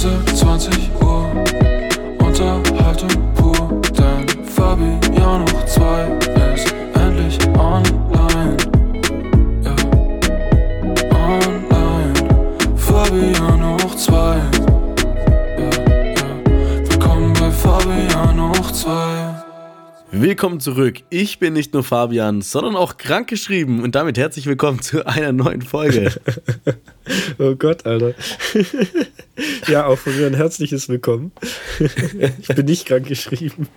[0.00, 1.26] Sense 20 Uhr,
[2.20, 6.39] Unterhaltung pur, denn Fabian hoch 2
[20.22, 20.98] Willkommen zurück.
[21.08, 25.62] Ich bin nicht nur Fabian, sondern auch krankgeschrieben und damit herzlich willkommen zu einer neuen
[25.62, 26.12] Folge.
[27.38, 28.12] oh Gott, Alter.
[29.66, 31.32] ja, auch von mir ein herzliches Willkommen.
[32.38, 33.68] ich bin nicht krankgeschrieben.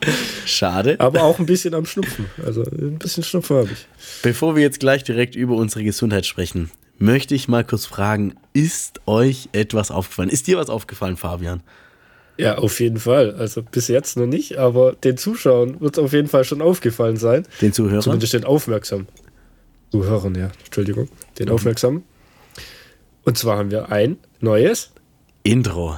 [0.46, 0.98] Schade.
[1.00, 2.26] Aber auch ein bisschen am Schnupfen.
[2.46, 3.88] Also ein bisschen Schnupfen habe ich.
[4.22, 9.00] Bevor wir jetzt gleich direkt über unsere Gesundheit sprechen, möchte ich mal kurz fragen, ist
[9.06, 10.28] euch etwas aufgefallen?
[10.28, 11.64] Ist dir was aufgefallen, Fabian?
[12.38, 13.36] Ja, auf jeden Fall.
[13.36, 17.18] Also bis jetzt noch nicht, aber den Zuschauern wird es auf jeden Fall schon aufgefallen
[17.18, 17.46] sein.
[17.62, 18.02] Den Zuhörern?
[18.02, 19.08] Zumindest den Aufmerksamen.
[19.92, 20.50] Zuhörern, ja.
[20.66, 21.10] Entschuldigung.
[21.38, 21.54] Den mhm.
[21.54, 22.04] Aufmerksamen.
[23.24, 24.92] Und zwar haben wir ein neues
[25.44, 25.98] Intro.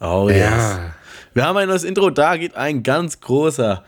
[0.00, 0.38] Oh yes.
[0.38, 0.94] ja.
[1.34, 2.10] Wir haben ein neues Intro.
[2.10, 3.84] Da geht ein ganz großer,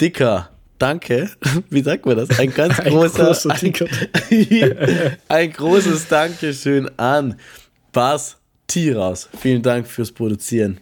[0.00, 1.30] dicker, danke.
[1.70, 2.38] Wie sagt man das?
[2.38, 7.38] Ein ganz ein großer, großer ein, ein großes Dankeschön an
[7.92, 8.36] Bas
[8.68, 9.28] Tiras.
[9.40, 10.78] Vielen Dank fürs Produzieren.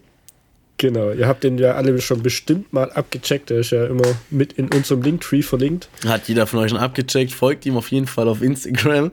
[0.77, 3.50] Genau, ihr habt den ja alle schon bestimmt mal abgecheckt.
[3.50, 5.89] Der ist ja immer mit in unserem Linktree verlinkt.
[6.06, 7.33] Hat jeder von euch schon abgecheckt.
[7.33, 9.12] Folgt ihm auf jeden Fall auf Instagram.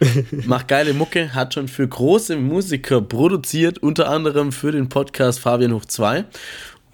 [0.46, 5.74] Macht geile Mucke, hat schon für große Musiker produziert, unter anderem für den Podcast Fabian
[5.74, 6.24] Hoch 2.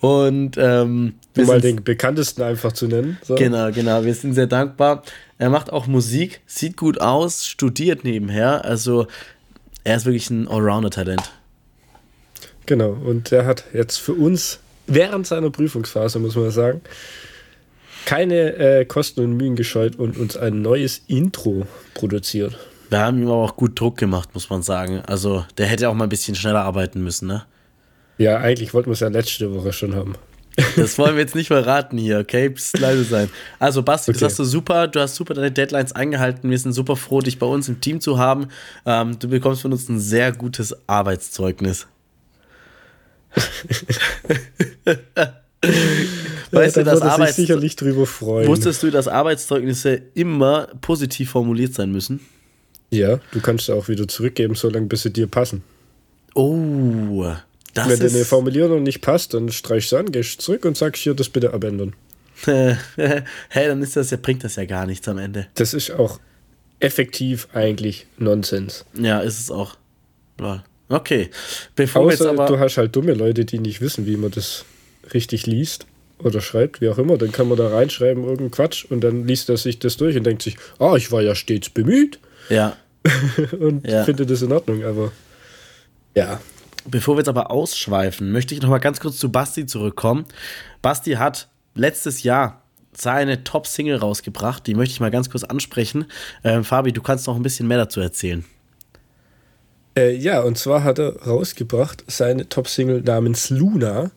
[0.01, 3.19] Und ähm, um mal den bekanntesten einfach zu nennen.
[3.23, 3.35] So.
[3.35, 4.05] Genau, genau.
[4.05, 5.03] Wir sind sehr dankbar.
[5.39, 8.65] Er macht auch Musik, sieht gut aus, studiert nebenher.
[8.65, 9.07] Also
[9.85, 11.33] er ist wirklich ein Allrounder-Talent.
[12.67, 16.81] Genau, und der hat jetzt für uns während seiner Prüfungsphase, muss man sagen,
[18.05, 22.57] keine äh, Kosten und Mühen gescheut und uns ein neues Intro produziert.
[22.89, 25.03] Wir haben ihm aber auch gut Druck gemacht, muss man sagen.
[25.07, 27.45] Also der hätte auch mal ein bisschen schneller arbeiten müssen, ne?
[28.19, 30.15] Ja, eigentlich wollten wir es ja letzte Woche schon haben.
[30.77, 32.49] Das wollen wir jetzt nicht verraten hier, okay?
[32.49, 33.29] Psst, leise sein.
[33.59, 34.21] Also, Basti, okay.
[34.21, 34.89] das hast du super.
[34.89, 36.49] Du hast super deine Deadlines eingehalten.
[36.49, 38.49] Wir sind super froh, dich bei uns im Team zu haben.
[38.87, 41.87] Ähm, du bekommst von uns ein sehr gutes Arbeitszeugnis.
[46.51, 48.49] weißt ja, du, dass Arbeits sicherlich drüber freuen.
[48.49, 52.21] Wusstest du, dass Arbeitszeugnisse immer positiv formuliert sein müssen?
[52.91, 55.63] Ja, du kannst sie auch wieder zurückgeben, solange bis sie dir passen.
[56.35, 57.27] Oh,
[57.75, 61.03] das Wenn dir eine Formulierung nicht passt, dann streichst du an, gehst zurück und sagst
[61.03, 61.95] hier das bitte abändern.
[62.45, 65.47] hey, dann ist das ja, bringt das ja gar nichts am Ende.
[65.55, 66.21] Das ist auch
[66.81, 68.85] effektiv eigentlich Nonsens.
[68.95, 69.77] Ja, ist es auch.
[70.41, 70.63] Ja.
[70.89, 71.31] Okay.
[71.75, 74.65] Bevor Außer jetzt aber du hast halt dumme Leute, die nicht wissen, wie man das
[75.13, 75.87] richtig liest
[76.19, 79.49] oder schreibt, wie auch immer, dann kann man da reinschreiben irgendeinen Quatsch und dann liest
[79.49, 82.19] er sich das durch und denkt sich, ah, oh, ich war ja stets bemüht.
[82.49, 82.77] Ja.
[83.59, 84.05] und ja.
[84.05, 85.13] finde das in Ordnung, aber
[86.15, 86.41] ja.
[86.89, 90.25] Bevor wir jetzt aber ausschweifen, möchte ich noch mal ganz kurz zu Basti zurückkommen.
[90.83, 96.07] Basti hat letztes Jahr seine Top-Single rausgebracht, die möchte ich mal ganz kurz ansprechen.
[96.45, 98.45] Ähm, Fabi, du kannst noch ein bisschen mehr dazu erzählen.
[99.97, 104.11] Äh, ja, und zwar hat er rausgebracht seine Top-Single namens Luna.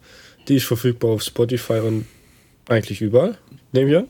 [0.47, 2.05] Die ist verfügbar auf Spotify und
[2.67, 3.37] eigentlich überall.
[3.71, 4.07] Nehmen wir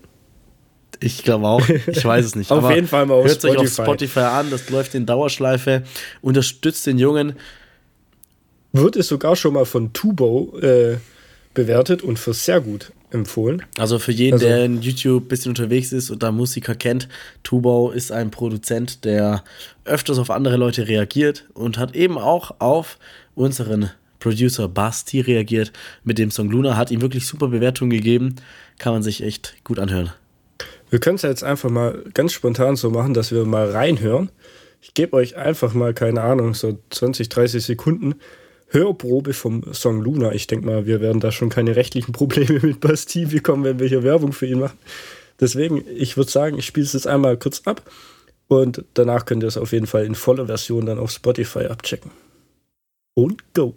[0.99, 1.67] Ich glaube auch.
[1.69, 2.51] Ich weiß es nicht.
[2.51, 3.47] auf jeden Fall mal auf hört Spotify.
[3.47, 4.51] Hört euch auf Spotify an.
[4.51, 5.83] Das läuft in Dauerschleife.
[6.21, 7.33] Unterstützt den Jungen.
[8.71, 10.97] Wird es sogar schon mal von Tubo äh,
[11.53, 13.63] bewertet und für sehr gut empfohlen.
[13.77, 17.07] Also für jeden, also, der in YouTube ein bisschen unterwegs ist und da Musiker kennt,
[17.43, 19.43] Tubau ist ein Produzent, der
[19.85, 22.97] öfters auf andere Leute reagiert und hat eben auch auf
[23.35, 25.71] unseren Producer Basti reagiert
[26.03, 28.35] mit dem Song Luna, hat ihm wirklich super Bewertungen gegeben,
[28.77, 30.11] kann man sich echt gut anhören.
[30.89, 34.29] Wir können es jetzt einfach mal ganz spontan so machen, dass wir mal reinhören.
[34.81, 38.15] Ich gebe euch einfach mal, keine Ahnung, so 20, 30 Sekunden
[38.69, 40.31] Hörprobe vom Song Luna.
[40.33, 43.87] Ich denke mal, wir werden da schon keine rechtlichen Probleme mit Basti bekommen, wenn wir
[43.87, 44.77] hier Werbung für ihn machen.
[45.39, 47.81] Deswegen, ich würde sagen, ich spiele es jetzt einmal kurz ab
[48.47, 52.11] und danach könnt ihr es auf jeden Fall in voller Version dann auf Spotify abchecken.
[53.15, 53.75] Und go!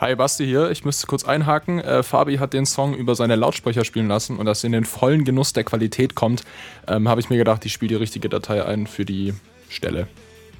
[0.00, 1.80] Hi Basti hier, ich müsste kurz einhaken.
[1.80, 5.24] Äh, Fabi hat den Song über seine Lautsprecher spielen lassen und dass in den vollen
[5.24, 6.44] Genuss der Qualität kommt,
[6.86, 9.34] ähm, habe ich mir gedacht, ich spiele die richtige Datei ein für die
[9.68, 10.06] Stelle.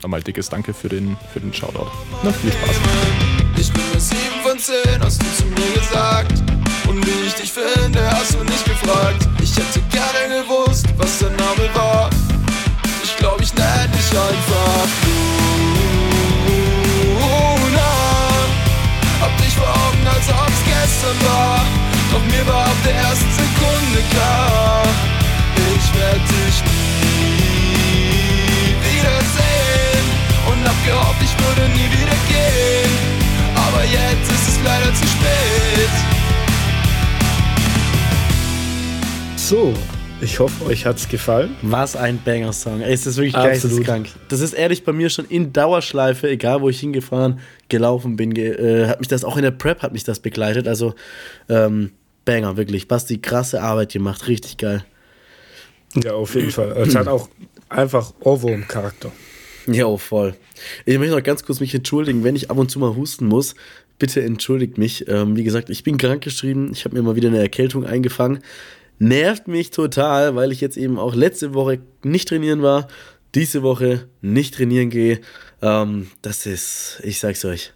[0.03, 1.91] Nochmal dickes Danke für den, für den Shoutout.
[2.23, 2.77] Na, viel Spaß.
[3.57, 6.33] Ich bin eine 7 von 10, hast du zu mir gesagt.
[6.87, 9.29] Und wie ich dich finde, hast du nicht gefragt.
[9.43, 12.11] Ich hätte gerne gewusst, was dein Name war.
[13.03, 14.89] Ich glaub, ich nenn dich einfach
[17.19, 17.91] Luna.
[19.21, 21.65] Hab dich vor Augen, als ob's gestern war.
[22.13, 24.83] Doch mir war ab der ersten Sekunde klar,
[25.77, 26.38] ich werd
[30.89, 32.91] gehofft, ich würde nie wieder gehen.
[33.55, 35.91] Aber jetzt ist es leider zu spät.
[39.37, 39.75] So,
[40.21, 41.57] ich hoffe, euch hat's gefallen.
[41.63, 42.81] Was ein Banger-Song.
[42.81, 44.09] Ey, ist das wirklich geisteskrank.
[44.29, 48.33] Das ist ehrlich bei mir schon in Dauerschleife, egal wo ich hingefahren, gelaufen bin.
[48.33, 50.67] Ge äh, hat mich das auch in der Prep hat mich das begleitet.
[50.69, 50.95] Also
[51.49, 51.93] ähm,
[52.25, 52.89] Banger, wirklich.
[52.89, 54.27] Basti, krasse Arbeit gemacht.
[54.27, 54.85] Richtig geil.
[55.95, 56.73] Ja, auf jeden Fall.
[56.79, 57.29] Es hat auch
[57.69, 59.11] einfach Ohrwurm-Charakter.
[59.67, 60.35] Jo, voll.
[60.85, 63.55] Ich möchte noch ganz kurz mich entschuldigen, wenn ich ab und zu mal husten muss.
[63.99, 65.09] Bitte entschuldigt mich.
[65.09, 66.73] Ähm, wie gesagt, ich bin krankgeschrieben.
[66.73, 68.41] Ich habe mir mal wieder eine Erkältung eingefangen.
[68.99, 72.89] Nervt mich total, weil ich jetzt eben auch letzte Woche nicht trainieren war,
[73.35, 75.21] diese Woche nicht trainieren gehe.
[75.63, 77.73] Ähm, das ist, ich sag's euch,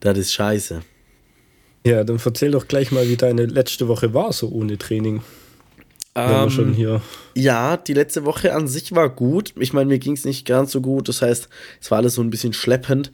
[0.00, 0.82] das ist scheiße.
[1.86, 5.22] Ja, dann erzähl doch gleich mal, wie deine letzte Woche war, so ohne Training.
[6.28, 7.00] Ähm, schon hier.
[7.34, 9.54] Ja, die letzte Woche an sich war gut.
[9.58, 11.08] Ich meine, mir ging es nicht ganz so gut.
[11.08, 11.48] Das heißt,
[11.80, 13.12] es war alles so ein bisschen schleppend.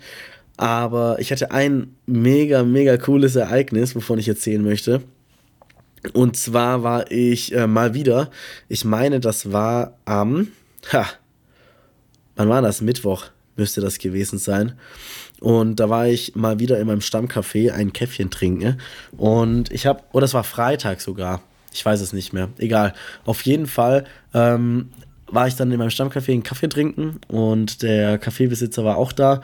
[0.57, 5.03] Aber ich hatte ein mega, mega cooles Ereignis, wovon ich erzählen möchte.
[6.13, 8.31] Und zwar war ich äh, mal wieder,
[8.69, 10.49] ich meine, das war am,
[10.93, 11.07] ha,
[12.37, 12.81] wann war das?
[12.81, 13.27] Mittwoch
[13.57, 14.79] müsste das gewesen sein.
[15.41, 18.81] Und da war ich mal wieder in meinem Stammcafé ein Käffchen trinken.
[19.17, 21.43] Und ich habe, oder es war Freitag sogar.
[21.77, 22.49] Ich weiß es nicht mehr.
[22.59, 22.95] Egal.
[23.25, 24.91] Auf jeden Fall ähm,
[25.27, 29.43] war ich dann in meinem Stammcafé einen Kaffee trinken und der Kaffeebesitzer war auch da.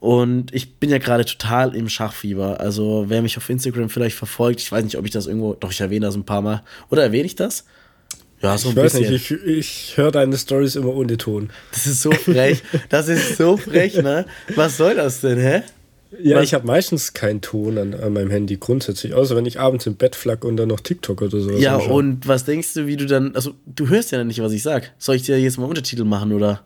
[0.00, 2.60] Und ich bin ja gerade total im Schachfieber.
[2.60, 5.72] Also, wer mich auf Instagram vielleicht verfolgt, ich weiß nicht, ob ich das irgendwo, doch
[5.72, 6.62] ich erwähne das ein paar Mal.
[6.88, 7.64] Oder erwähne ich das?
[8.40, 9.12] Ja, so ein ich bisschen.
[9.12, 11.50] Nicht, ich, ich höre deine Stories immer ohne Ton.
[11.72, 12.62] Das ist so frech.
[12.88, 14.26] Das ist so frech, ne?
[14.54, 15.62] Was soll das denn, hä?
[16.22, 19.86] Ja, ich habe meistens keinen Ton an, an, meinem Handy grundsätzlich, außer wenn ich abends
[19.86, 21.50] im Bett flack und dann noch TikTok oder so.
[21.52, 24.62] Ja, und was denkst du, wie du dann, also du hörst ja nicht, was ich
[24.62, 24.92] sag.
[24.98, 26.62] Soll ich dir jetzt mal Untertitel machen oder?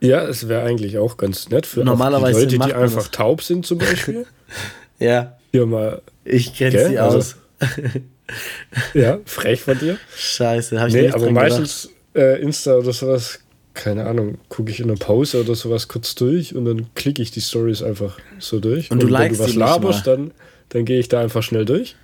[0.00, 3.10] Ja, es wäre eigentlich auch ganz nett für Normalerweise Leute, die einfach das.
[3.12, 4.26] taub sind zum Beispiel.
[4.98, 5.36] ja.
[5.52, 6.02] Hier mal.
[6.24, 7.36] Ich kenne sie also, aus.
[8.94, 9.98] ja, frech von dir.
[10.16, 13.40] Scheiße, hab ich nee, nicht aber meistens äh, Insta oder sowas,
[13.78, 17.30] keine Ahnung, gucke ich in der Pause oder sowas kurz durch und dann klicke ich
[17.30, 18.90] die Stories einfach so durch.
[18.90, 20.32] Und, und du wenn du was laberst, dann,
[20.70, 21.94] dann gehe ich da einfach schnell durch.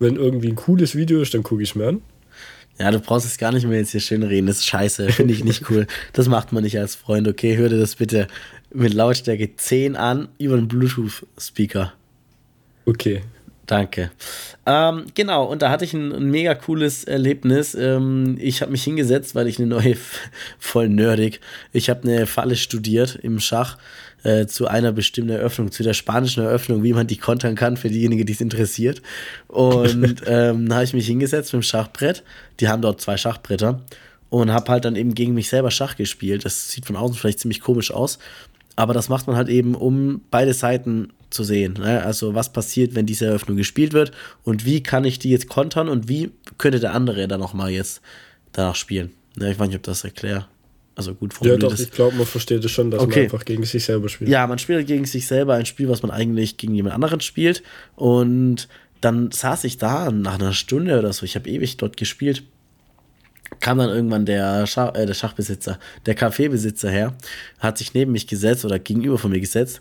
[0.00, 2.02] Wenn irgendwie ein cooles Video ist, dann gucke ich es mir an.
[2.78, 4.48] Ja, du brauchst es gar nicht mehr jetzt hier schön reden.
[4.48, 5.10] Das ist scheiße.
[5.10, 5.86] Finde ich nicht cool.
[6.12, 7.28] Das macht man nicht als Freund.
[7.28, 8.26] Okay, hör dir das bitte
[8.74, 11.92] mit Lautstärke 10 an über einen Bluetooth-Speaker.
[12.84, 13.22] Okay.
[13.72, 14.10] Danke.
[14.66, 17.74] Ähm, genau, und da hatte ich ein, ein mega cooles Erlebnis.
[17.74, 19.96] Ähm, ich habe mich hingesetzt, weil ich eine neue,
[20.58, 21.40] voll nerdig,
[21.72, 23.78] ich habe eine Falle studiert im Schach
[24.24, 27.88] äh, zu einer bestimmten Eröffnung, zu der spanischen Eröffnung, wie man die kontern kann für
[27.88, 29.00] diejenigen, die es interessiert.
[29.48, 32.22] Und ähm, da habe ich mich hingesetzt mit dem Schachbrett.
[32.60, 33.80] Die haben dort zwei Schachbretter
[34.32, 36.44] und habe halt dann eben gegen mich selber Schach gespielt.
[36.44, 38.18] Das sieht von außen vielleicht ziemlich komisch aus,
[38.76, 41.74] aber das macht man halt eben, um beide Seiten zu sehen.
[41.74, 42.02] Ne?
[42.02, 44.12] Also was passiert, wenn diese Eröffnung gespielt wird
[44.44, 48.00] und wie kann ich die jetzt kontern und wie könnte der andere dann nochmal jetzt
[48.52, 49.10] danach spielen.
[49.36, 49.52] Ne?
[49.52, 50.48] Ich weiß nicht, ob das erklärt.
[50.94, 51.62] Also gut formuliert.
[51.62, 53.20] Ja, doch, ich glaube, man versteht es schon, dass okay.
[53.20, 54.30] man einfach gegen sich selber spielt.
[54.30, 57.62] Ja, man spielt gegen sich selber ein Spiel, was man eigentlich gegen jemand anderen spielt.
[57.96, 58.68] Und
[59.00, 62.44] dann saß ich da nach einer Stunde oder so, ich habe ewig dort gespielt,
[63.60, 67.14] kam dann irgendwann der, Schach, äh, der Schachbesitzer, der Kaffeebesitzer her,
[67.58, 69.80] hat sich neben mich gesetzt oder gegenüber von mir gesetzt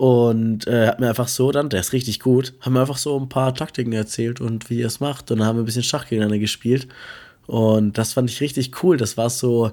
[0.00, 3.18] und äh, hat mir einfach so dann, der ist richtig gut, haben mir einfach so
[3.20, 5.30] ein paar Taktiken erzählt und wie er es macht.
[5.30, 6.88] Und dann haben wir ein bisschen Schach gegeneinander gespielt.
[7.46, 8.96] Und das fand ich richtig cool.
[8.96, 9.72] Das war so,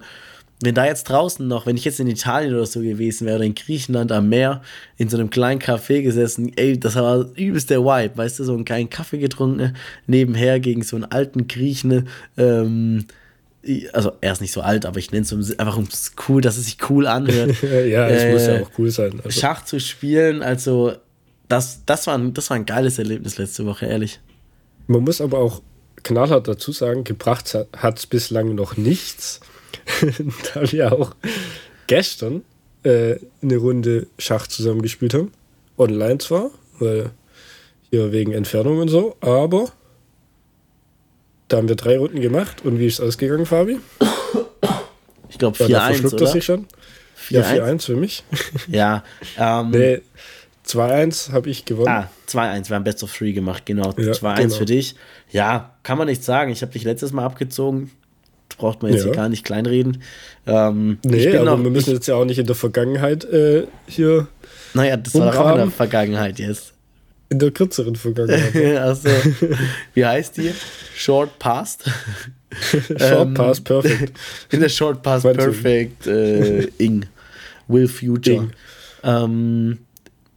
[0.61, 3.45] wenn da jetzt draußen noch, wenn ich jetzt in Italien oder so gewesen wäre oder
[3.45, 4.61] in Griechenland am Meer
[4.97, 8.53] in so einem kleinen Café gesessen, ey, das war übelst der Vibe, weißt du, so
[8.53, 9.75] einen kleinen Kaffee getrunken,
[10.07, 13.05] nebenher gegen so einen alten Griechen, ähm,
[13.93, 15.87] also er ist nicht so alt, aber ich nenne es einfach um
[16.27, 17.61] cool, dass es sich cool anhört.
[17.61, 19.19] ja, es äh, muss ja äh, auch cool sein.
[19.23, 19.39] Also.
[19.39, 20.93] Schach zu spielen, also
[21.47, 24.19] das, das, war ein, das war ein geiles Erlebnis letzte Woche, ehrlich.
[24.87, 25.61] Man muss aber auch
[26.03, 29.41] knallhart dazu sagen, gebracht hat es bislang noch nichts,
[30.53, 31.15] da wir auch
[31.87, 32.43] gestern
[32.83, 35.31] äh, eine Runde Schach zusammen gespielt haben.
[35.77, 37.11] Online zwar, weil
[37.89, 39.71] hier wegen Entfernung und so, aber
[41.47, 42.63] da haben wir drei Runden gemacht.
[42.63, 43.79] Und wie ist es ausgegangen, Fabi?
[45.29, 46.17] Ich glaube 4-1, oder?
[46.17, 46.67] Das sich schon.
[47.15, 48.23] 4 ja, 4-1 für mich.
[48.69, 49.03] Ja.
[49.37, 50.01] Ähm, nee,
[50.65, 51.89] 2-1 habe ich gewonnen.
[51.89, 53.93] Ah, 2-1, wir haben Best of Three gemacht, genau.
[53.97, 54.55] Ja, 2-1 genau.
[54.55, 54.95] für dich.
[55.31, 56.51] Ja, kann man nicht sagen.
[56.51, 57.91] Ich habe dich letztes Mal abgezogen.
[58.57, 59.07] Braucht man jetzt ja.
[59.07, 60.01] hier gar nicht kleinreden.
[60.47, 63.67] Ähm, nee, aber noch, wir müssen ich, jetzt ja auch nicht in der Vergangenheit äh,
[63.85, 64.27] hier.
[64.73, 65.37] Naja, das umgraben.
[65.37, 66.73] war auch in der Vergangenheit jetzt.
[67.29, 68.55] In der kürzeren Vergangenheit.
[68.77, 69.09] also,
[69.93, 70.51] wie heißt die?
[70.95, 71.83] Short Past.
[72.97, 74.17] Short ähm, Past Perfect.
[74.51, 77.05] In der Short Past Perfect äh, Ing.
[77.67, 78.49] Will Future.
[79.03, 79.79] Ähm,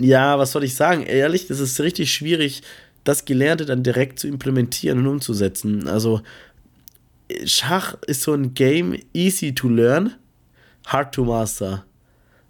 [0.00, 1.04] ja, was soll ich sagen?
[1.04, 2.62] Ehrlich, das ist richtig schwierig,
[3.04, 5.86] das Gelernte dann direkt zu implementieren und umzusetzen.
[5.86, 6.22] Also,
[7.44, 10.14] Schach ist so ein Game, easy to learn,
[10.86, 11.84] hard to master.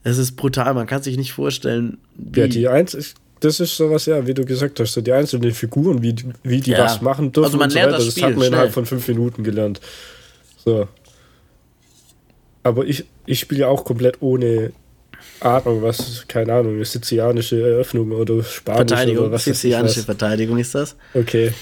[0.02, 2.40] Es ist brutal, man kann sich nicht vorstellen, wie.
[2.40, 5.52] Ja, die eins ist, das ist sowas, ja, wie du gesagt hast, so die einzelnen
[5.52, 6.84] Figuren, wie, wie die ja.
[6.84, 7.90] was machen dürfen also man und so weiter.
[7.92, 9.80] Das, das hat man innerhalb von fünf Minuten gelernt.
[10.64, 10.86] So.
[12.62, 14.72] Aber ich, ich spiele ja auch komplett ohne
[15.40, 20.74] Ahnung, was, keine Ahnung, eine sizilianische Eröffnung oder spanische Verteidigung, oder was Sizilianische Verteidigung ist
[20.74, 20.96] das.
[21.14, 21.52] Okay.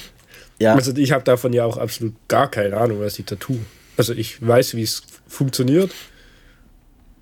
[0.59, 0.75] Ja.
[0.75, 3.61] Also ich habe davon ja auch absolut gar keine Ahnung, was ich da tue.
[3.97, 5.93] Also ich weiß, wie es funktioniert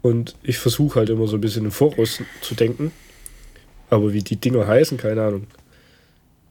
[0.01, 2.93] und ich versuche halt immer so ein bisschen im Voraus zu denken.
[3.91, 5.47] Aber wie die Dinger heißen, keine Ahnung.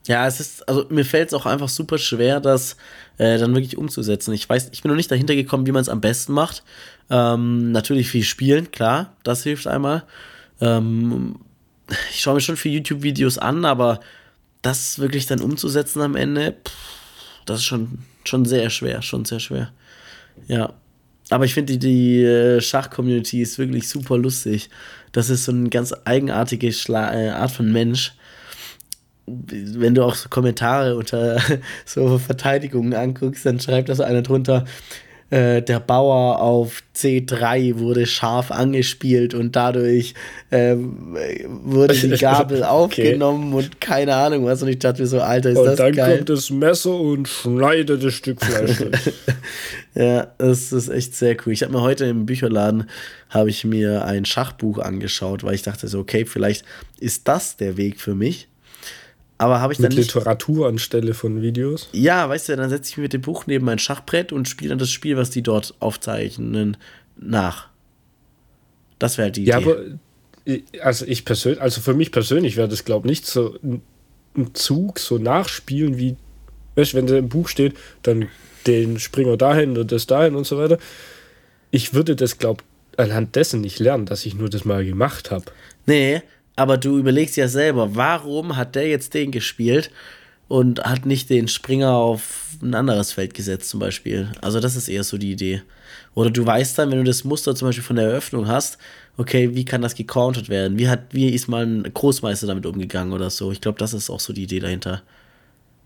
[0.08, 2.77] Ja, es ist, also mir fällt es auch einfach super schwer, das
[3.18, 4.34] äh, dann wirklich umzusetzen.
[4.34, 6.63] Ich weiß, ich bin noch nicht dahinter gekommen, wie man es am besten macht.
[7.10, 10.04] Ähm, natürlich viel spielen, klar, das hilft einmal.
[10.62, 11.39] Ähm,
[12.12, 14.00] ich schaue mir schon viele YouTube-Videos an, aber
[14.62, 16.74] das wirklich dann umzusetzen am Ende, pff,
[17.46, 19.72] das ist schon, schon sehr schwer, schon sehr schwer.
[20.48, 20.74] Ja.
[21.29, 24.70] Aber ich finde, die, die äh, Schach-Community ist wirklich super lustig.
[25.12, 28.13] Das ist so eine ganz eigenartige Schla äh, Art von Mensch
[29.27, 31.39] wenn du auch so Kommentare unter
[31.86, 34.65] so Verteidigungen anguckst, dann schreibt da so einer drunter,
[35.32, 40.13] äh, der Bauer auf C3 wurde scharf angespielt und dadurch
[40.51, 41.17] ähm,
[41.63, 42.65] wurde die Gabel okay.
[42.65, 44.62] aufgenommen und keine Ahnung was.
[44.62, 45.89] Und ich dachte mir so, Alter, ist und das geil.
[45.89, 48.77] Und dann kommt das Messer und schneidet das Stück Fleisch
[49.96, 51.53] ja, das ist echt sehr cool.
[51.53, 52.88] Ich habe mir heute im Bücherladen
[53.29, 56.65] habe ich mir ein Schachbuch angeschaut, weil ich dachte so, okay, vielleicht
[57.00, 58.48] ist das der Weg für mich.
[59.38, 60.13] Aber habe ich mit dann nicht.
[60.13, 61.89] Literatur anstelle von Videos?
[61.92, 64.70] Ja, weißt du, dann setze ich mich mit dem Buch neben mein Schachbrett und spiele
[64.70, 66.77] dann das Spiel, was die dort aufzeichnen,
[67.18, 67.68] nach.
[69.00, 69.70] Das wäre halt die ja, Idee.
[69.70, 73.58] Ja, aber also ich persönlich, also für mich persönlich wäre das, glaube ich, nicht so
[73.63, 76.15] ein Zug, so nachspielen wie,
[76.75, 78.30] weißt du, wenn da im Buch steht, dann
[78.68, 80.77] den Springer dahin und das dahin und so weiter.
[81.72, 85.32] Ich würde das, glaube ich, anhand dessen nicht lernen, dass ich nur das mal gemacht
[85.32, 85.46] habe.
[85.86, 86.22] Nee,
[86.56, 89.92] aber du überlegst ja selber, warum hat der jetzt den gespielt
[90.48, 94.32] und hat nicht den Springer auf ein anderes Feld gesetzt, zum Beispiel.
[94.42, 95.62] Also, das ist eher so die Idee.
[96.14, 98.78] Oder du weißt dann, wenn du das Muster zum Beispiel von der Eröffnung hast,
[99.18, 100.78] okay, wie kann das gecountert werden?
[100.78, 103.52] Wie, hat, wie ist mal ein Großmeister damit umgegangen oder so?
[103.52, 105.02] Ich glaube, das ist auch so die Idee dahinter.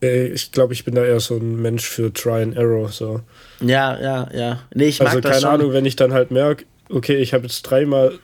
[0.01, 2.89] Äh, ich glaube, ich bin da eher so ein Mensch für Try and Error.
[2.89, 3.21] So.
[3.61, 4.63] Ja, ja, ja.
[4.73, 5.49] Nee, ich also, mag das keine schon.
[5.49, 8.19] Ahnung, wenn ich dann halt merke, okay, ich habe jetzt dreimal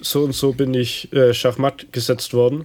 [0.00, 2.64] so und so bin ich äh, Schachmatt gesetzt worden,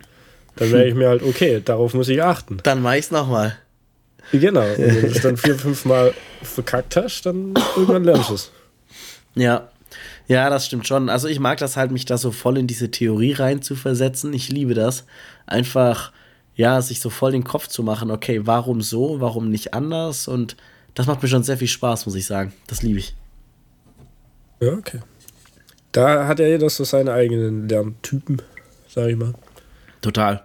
[0.56, 2.58] dann wäre ich mir halt, okay, darauf muss ich achten.
[2.64, 3.58] Dann mach ich's nochmal.
[4.32, 4.62] Genau.
[4.62, 8.52] Und wenn du es dann vier, fünf Mal verkackt hast, dann irgendwann lernst du es.
[9.36, 9.70] Ja.
[10.28, 11.10] Ja, das stimmt schon.
[11.10, 14.34] Also ich mag das halt, mich da so voll in diese Theorie rein zu versetzen.
[14.34, 15.06] Ich liebe das.
[15.46, 16.12] Einfach,
[16.56, 20.28] ja, sich so voll den Kopf zu machen, okay, warum so, warum nicht anders?
[20.28, 20.58] Und
[20.96, 22.54] das macht mir schon sehr viel Spaß, muss ich sagen.
[22.66, 23.16] Das liebe ich.
[24.62, 25.00] Ja, okay.
[25.96, 28.42] Da hat ja jeder so seine eigenen Lerntypen,
[28.90, 29.34] sag ich mal.
[30.02, 30.44] Total.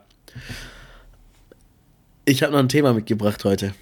[2.24, 3.74] Ich habe noch ein Thema mitgebracht heute.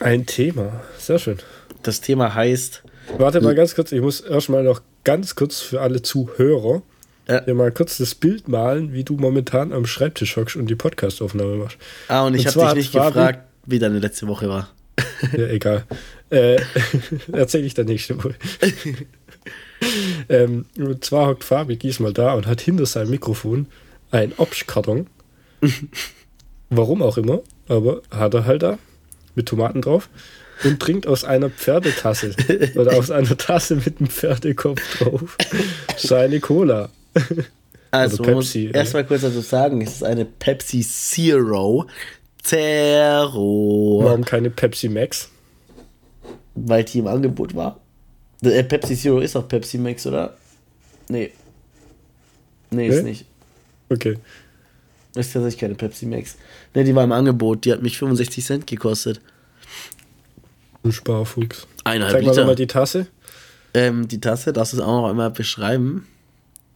[0.00, 1.38] Ein Thema, sehr schön.
[1.82, 2.82] Das Thema heißt.
[3.16, 6.82] Warte mal ganz kurz, ich muss erstmal noch ganz kurz für alle Zuhörer
[7.26, 7.42] ja.
[7.42, 11.56] hier mal kurz das Bild malen, wie du momentan am Schreibtisch hockst und die Podcastaufnahme
[11.56, 11.78] machst.
[12.08, 14.68] Ah, und ich habe dich nicht gefragt, wie deine letzte Woche war.
[15.34, 15.84] Ja, egal.
[16.28, 16.60] äh,
[17.32, 18.34] Erzähle ich dann nächste Woche.
[20.28, 23.66] ähm, und zwar hockt Fabi diesmal da und hat hinter seinem Mikrofon
[24.10, 25.06] einen Obstkarton.
[26.70, 28.78] Warum auch immer, aber hat er halt da
[29.34, 30.08] mit Tomaten drauf
[30.64, 32.34] und trinkt aus einer Pferdetasse
[32.74, 35.36] oder aus einer Tasse mit einem Pferdekopf drauf
[35.96, 36.90] seine Cola.
[37.90, 38.70] Also, Pepsi.
[38.72, 41.86] Erstmal kurz dazu sagen, es ist eine Pepsi Zero.
[42.42, 44.00] Zero.
[44.04, 45.30] Warum keine Pepsi Max?
[46.54, 47.81] Weil die im Angebot war.
[48.42, 50.36] Äh, Pepsi Zero ist auch Pepsi Max, oder?
[51.08, 51.30] Nee.
[52.70, 53.26] Nee, ist nicht.
[53.88, 54.18] Okay.
[55.14, 56.36] Ist tatsächlich keine Pepsi Max.
[56.74, 57.64] Ne, die war im Angebot.
[57.64, 59.20] Die hat mich 65 Cent gekostet.
[60.82, 61.66] Du Sparfuchs.
[61.84, 62.46] Eineinhalb Zeig Liter.
[62.46, 63.06] mal die Tasse.
[63.74, 66.06] Ähm, die Tasse, darfst du es auch noch einmal beschreiben?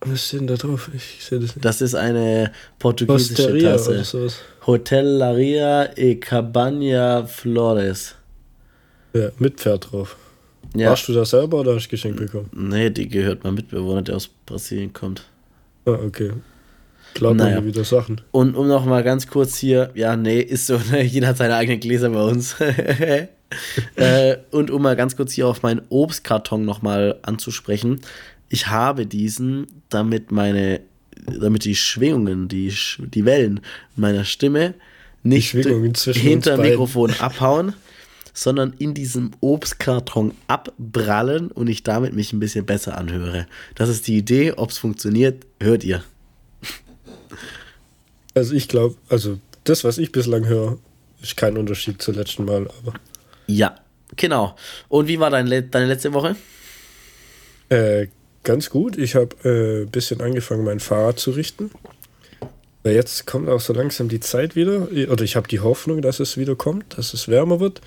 [0.01, 0.91] Was steht denn da drauf?
[0.95, 1.65] Ich sehe das nicht.
[1.65, 4.29] Das ist eine portugiesische Hosteria Tasse.
[4.67, 8.15] Hotelaria e Cabana Flores.
[9.15, 10.17] Ja, mit Pferd drauf.
[10.75, 10.91] Ja.
[10.91, 12.51] Warst du da selber oder hast du geschenkt bekommen?
[12.53, 15.25] Nee, die gehört mein Mitbewohner, der aus Brasilien kommt.
[15.85, 16.33] Ah, okay.
[17.15, 17.65] Klar, naja.
[17.65, 18.21] wieder Sachen.
[18.31, 21.57] Und um noch mal ganz kurz hier, ja, nee, ist so, ne, jeder hat seine
[21.57, 22.57] eigenen Gläser bei uns.
[23.97, 28.01] äh, und um mal ganz kurz hier auf meinen Obstkarton noch mal anzusprechen.
[28.49, 30.81] Ich habe diesen, damit meine,
[31.41, 33.61] damit die Schwingungen, die, die Wellen
[33.97, 34.75] meiner Stimme
[35.23, 37.73] nicht hinter Mikrofon abhauen,
[38.37, 43.47] sondern in diesem Obstkarton abprallen und ich damit mich ein bisschen besser anhöre.
[43.75, 44.53] Das ist die Idee.
[44.53, 46.05] Ob es funktioniert, hört ihr.
[48.35, 50.79] Also ich glaube, also das, was ich bislang höre,
[51.23, 52.93] ist kein Unterschied zum letzten Mal, aber.
[53.47, 53.77] Ja,
[54.15, 54.55] genau.
[54.89, 56.37] Und wie war dein, deine letzte Woche?
[57.71, 58.09] Äh,
[58.43, 58.99] ganz gut.
[58.99, 61.71] Ich habe ein äh, bisschen angefangen, mein Fahrrad zu richten.
[62.85, 64.89] Jetzt kommt auch so langsam die Zeit wieder.
[64.93, 67.81] Oder ich habe die Hoffnung, dass es wieder kommt, dass es wärmer wird.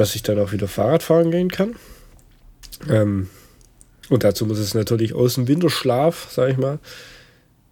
[0.00, 1.76] Dass ich dann auch wieder Fahrrad fahren gehen kann.
[2.88, 3.28] Ähm,
[4.08, 6.78] und dazu muss es natürlich aus dem Winterschlaf, sag ich mal,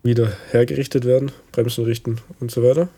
[0.02, 1.32] wieder hergerichtet werden.
[1.52, 2.88] Bremsen richten und so weiter.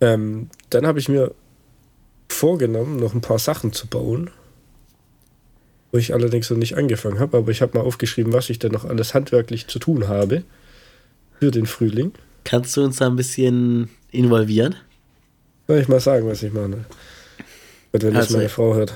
[0.00, 1.34] Ähm, dann habe ich mir
[2.28, 4.30] vorgenommen, noch ein paar Sachen zu bauen
[5.96, 8.72] wo ich allerdings noch nicht angefangen habe, aber ich habe mal aufgeschrieben, was ich denn
[8.72, 10.42] noch alles handwerklich zu tun habe
[11.40, 12.12] für den Frühling.
[12.44, 14.74] Kannst du uns da ein bisschen involvieren?
[15.66, 16.84] Soll ich mal sagen, was ich meine?
[18.02, 18.94] Wenn das also, meine Frau hört.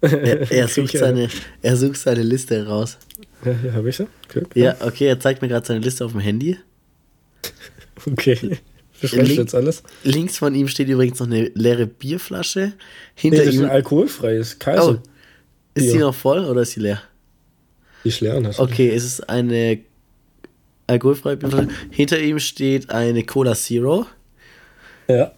[0.00, 1.28] Er, er, sucht seine,
[1.62, 2.98] er sucht seine Liste raus.
[3.44, 4.06] Ja, hier habe ich sie.
[4.28, 6.58] Okay, ja, okay, er zeigt mir gerade seine Liste auf dem Handy.
[8.04, 8.58] Okay.
[9.00, 9.82] Link, jetzt alles?
[10.02, 12.72] Links von ihm steht übrigens noch eine leere Bierflasche.
[13.14, 15.00] Hinter nee, das ihm ist ein alkoholfreies Kaiser.
[15.00, 15.08] Oh,
[15.74, 15.92] ist ja.
[15.92, 17.00] sie noch voll oder ist sie leer?
[18.02, 18.40] Die ist leer.
[18.58, 19.80] Okay, es ist eine
[20.86, 21.68] alkoholfreie Bierflasche.
[21.90, 24.06] Hinter ihm steht eine Cola Zero.
[25.08, 25.32] Ja.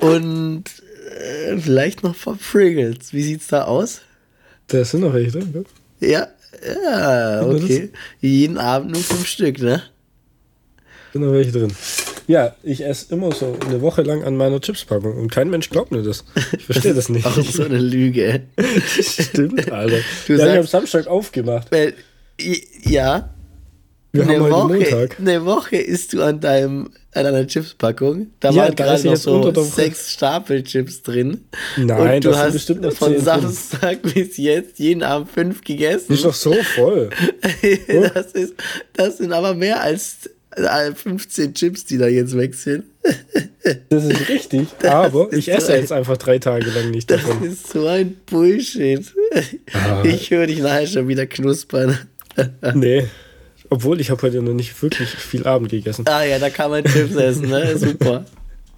[0.00, 0.64] Und
[1.14, 3.12] äh, vielleicht noch paar Pringles.
[3.12, 4.00] Wie sieht's da aus?
[4.68, 5.64] Da sind noch welche drin, ne?
[6.00, 6.28] Ja,
[6.66, 7.90] ja, okay.
[8.20, 9.82] Jeden Abend nur fünf Stück, ne?
[11.12, 11.72] Sind noch welche drin.
[12.26, 15.92] Ja, ich esse immer so eine Woche lang an meiner Chipspackung und kein Mensch glaubt
[15.92, 16.24] mir das.
[16.56, 17.26] Ich verstehe das nicht.
[17.26, 18.42] Auch so eine Lüge.
[18.86, 19.98] Stimmt, Alter.
[20.26, 21.70] Du ja, sagst, ich habe Samstag aufgemacht.
[21.70, 21.94] Weil,
[22.82, 23.33] ja.
[24.14, 25.18] Wir eine haben heute Woche, Montag.
[25.18, 28.28] Eine Woche isst du an deinem an einer Chipspackung.
[28.38, 31.40] Da ja, waren gerade noch so sechs Stapel Chips drin.
[31.76, 34.12] Nein, und du hast bestimmt noch von Samstag drin.
[34.14, 36.12] bis jetzt jeden Abend fünf gegessen.
[36.12, 37.10] ist doch so voll.
[38.14, 38.54] das, ist,
[38.92, 40.30] das sind aber mehr als
[40.94, 42.84] 15 Chips, die da jetzt weg sind.
[43.88, 47.10] Das ist richtig, das aber ist ich esse so jetzt einfach drei Tage lang nicht
[47.10, 47.38] davon.
[47.42, 49.02] Das ist so ein Bullshit.
[49.72, 50.02] Ah.
[50.04, 51.98] Ich höre dich nachher schon wieder knuspern.
[52.74, 53.06] Nee,
[53.70, 56.04] obwohl ich habe heute noch nicht wirklich viel Abend gegessen.
[56.08, 57.76] Ah ja, da kann man Chips essen, ne?
[57.78, 58.24] Super.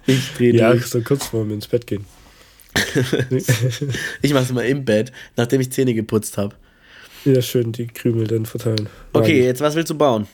[0.05, 0.85] Ich drehe Ja, durch.
[0.87, 2.05] so kurz vor mir ins Bett gehen.
[4.21, 6.55] ich mache es immer im Bett, nachdem ich Zähne geputzt habe.
[7.25, 8.87] Ja, schön die Krümel dann verteilen.
[9.13, 10.27] Okay, jetzt was willst du bauen?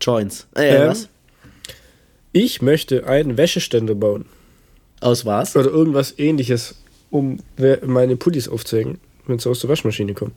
[0.00, 0.46] Joints.
[0.54, 1.08] Äh, ähm, was?
[2.32, 4.26] Ich möchte einen Wäscheständer bauen.
[5.00, 5.56] Aus was?
[5.56, 6.76] Oder irgendwas ähnliches,
[7.10, 7.38] um
[7.84, 10.32] meine Pullis aufzuhängen, wenn sie aus der Waschmaschine kommen.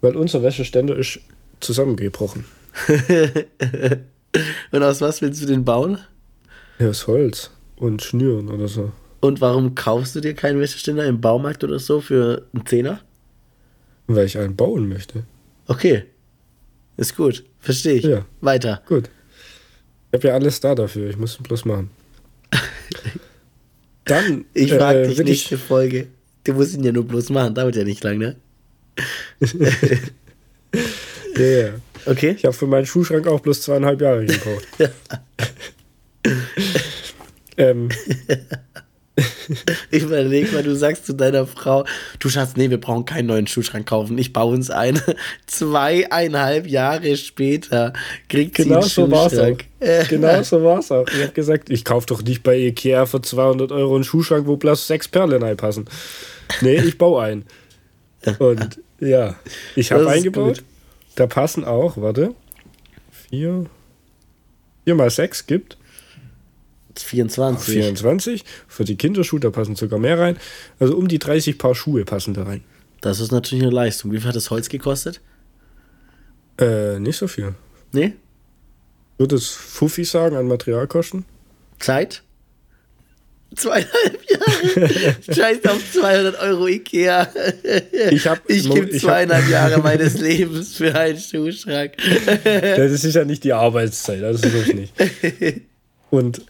[0.00, 1.20] Weil unser Wäscheständer ist
[1.60, 2.44] zusammengebrochen.
[4.70, 5.98] und aus was willst du den bauen?
[6.78, 8.92] Ja, aus Holz und Schnüren oder so.
[9.20, 13.00] Und warum kaufst du dir keinen Wäscheständer im Baumarkt oder so für einen Zehner?
[14.06, 15.24] Weil ich einen bauen möchte.
[15.66, 16.04] Okay.
[16.96, 17.44] Ist gut.
[17.60, 18.04] Verstehe ich.
[18.04, 18.24] Ja.
[18.40, 18.82] Weiter.
[18.86, 19.10] Gut.
[20.10, 21.10] Ich habe ja alles da dafür.
[21.10, 21.90] Ich muss es bloß machen.
[24.04, 24.44] Dann.
[24.54, 25.60] Ich frage äh, dich nächste ich...
[25.60, 26.06] Folge.
[26.44, 27.54] Du musst ihn ja nur bloß machen.
[27.54, 28.36] Dauert ja nicht lang, ne?
[31.36, 31.70] ja, ja.
[32.06, 32.34] Okay.
[32.36, 34.66] Ich habe für meinen Schuhschrank auch bloß zweieinhalb Jahre gekauft.
[37.56, 37.88] ähm,
[39.90, 41.84] ich überlege mal, du sagst zu deiner Frau,
[42.18, 44.18] du Schatz, nee, wir brauchen keinen neuen Schuhschrank kaufen.
[44.18, 45.00] Ich baue uns einen.
[45.46, 47.92] Zweieinhalb Jahre später
[48.28, 49.64] kriegt genau sie einen so Schuhschrank.
[49.80, 51.06] War's genau so war es auch.
[51.08, 54.56] Ich habe gesagt, ich kaufe doch nicht bei Ikea für 200 Euro einen Schuhschrank, wo
[54.56, 55.86] bloß sechs Perlen reinpassen.
[56.60, 57.44] Nee, ich baue einen.
[58.38, 59.36] Und ja,
[59.76, 60.58] ich habe eingebaut.
[60.58, 60.64] Gut.
[61.16, 62.34] Da passen auch, warte,
[63.10, 63.66] vier,
[64.84, 65.76] vier mal sechs gibt
[66.98, 67.74] 24.
[67.74, 68.44] 24.
[68.68, 70.38] Für die Kinderschuhe, da passen sogar mehr rein.
[70.78, 72.62] Also um die 30 Paar Schuhe passen da rein.
[73.00, 74.12] Das ist natürlich eine Leistung.
[74.12, 75.20] Wie viel hat das Holz gekostet?
[76.58, 77.54] Äh, nicht so viel.
[77.92, 78.14] Nee?
[79.18, 81.24] Würde es Fuffi sagen an Materialkosten?
[81.78, 82.22] Zeit?
[83.54, 85.14] Zweieinhalb Jahre.
[85.34, 87.28] Scheiß auf 200 Euro Ikea.
[88.10, 91.92] Ich, ich gebe zweieinhalb hab, Jahre meines Lebens für einen Schuhschrank.
[92.44, 94.92] Das ist ja nicht die Arbeitszeit, das ist es nicht.
[96.10, 96.42] Und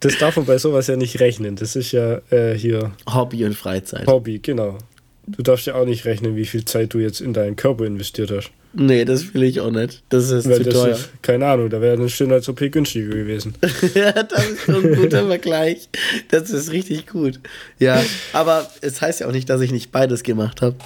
[0.00, 1.56] das darf man bei sowas ja nicht rechnen.
[1.56, 2.92] Das ist ja äh, hier.
[3.12, 4.06] Hobby und Freizeit.
[4.06, 4.78] Hobby, genau.
[5.26, 8.30] Du darfst ja auch nicht rechnen, wie viel Zeit du jetzt in deinen Körper investiert
[8.30, 8.50] hast.
[8.76, 10.02] Nee, das will ich auch nicht.
[10.08, 10.94] Das ist Weil zu das teuer.
[10.94, 13.54] Ist, keine Ahnung, da wäre eine Stunde als OP günstiger gewesen.
[13.94, 15.88] ja, das ist schon ein guter Vergleich.
[16.28, 17.40] Das ist richtig gut.
[17.78, 20.76] Ja, aber es heißt ja auch nicht, dass ich nicht beides gemacht habe.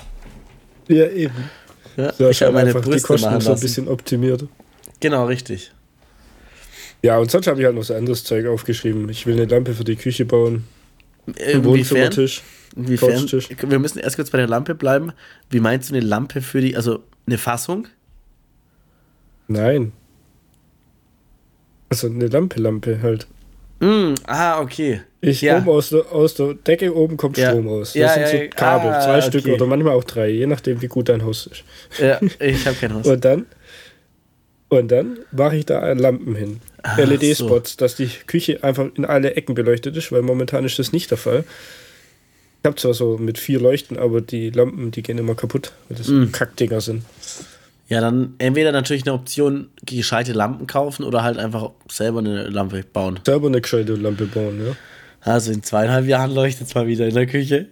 [0.88, 1.34] Ja, eben.
[1.96, 4.44] Ja, so, ich habe meine Brüste die Kosten so ein bisschen optimiert.
[5.00, 5.72] Genau, richtig.
[7.02, 9.08] Ja, und sonst habe ich halt noch so anderes Zeug aufgeschrieben.
[9.08, 10.64] Ich will eine Lampe für die Küche bauen.
[11.54, 12.42] Wohnzimmertisch.
[12.76, 13.26] Inwiefern?
[13.68, 15.12] Wir müssen erst kurz bei der Lampe bleiben.
[15.50, 17.88] Wie meinst du eine Lampe für die, also eine Fassung?
[19.48, 19.92] Nein.
[21.88, 23.26] Also eine Lampe, Lampe halt.
[23.80, 25.02] Mm, ah, okay.
[25.20, 25.58] Ich ja.
[25.58, 27.50] oben aus der, aus der Decke oben kommt ja.
[27.50, 27.92] Strom aus.
[27.92, 29.26] Das ja, sind so Kabel, ah, zwei okay.
[29.26, 31.64] Stück oder manchmal auch drei, je nachdem wie gut dein Haus ist.
[32.00, 33.06] Ja, ich habe kein Haus.
[33.06, 33.46] und dann,
[34.68, 36.60] und dann mache ich da Lampen hin.
[36.82, 37.76] Ah, LED-Spots, so.
[37.78, 41.18] dass die Küche einfach in alle Ecken beleuchtet ist, weil momentan ist das nicht der
[41.18, 41.44] Fall.
[42.62, 45.98] Ich habe zwar so mit vier Leuchten, aber die Lampen, die gehen immer kaputt, weil
[45.98, 46.32] das mm.
[46.32, 47.04] Kackdinger sind.
[47.88, 52.82] Ja, dann entweder natürlich eine Option, gescheite Lampen kaufen oder halt einfach selber eine Lampe
[52.82, 53.20] bauen.
[53.24, 54.76] Selber eine gescheite Lampe bauen, ja.
[55.20, 57.66] Also in zweieinhalb Jahren leuchtet es mal wieder in der Küche.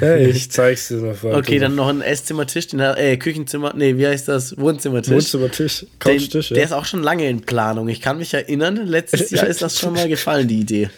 [0.00, 1.36] Ja, ich zeig's dir noch weiter.
[1.36, 4.56] Okay, dann noch ein Esszimmertisch, äh, Küchenzimmer, nee, wie heißt das?
[4.56, 5.12] Wohnzimmertisch.
[5.12, 6.54] Wohnzimmertisch, Couchtisch, ja.
[6.54, 7.88] Der ist auch schon lange in Planung.
[7.88, 10.88] Ich kann mich erinnern, letztes Jahr ist das schon mal gefallen, die Idee.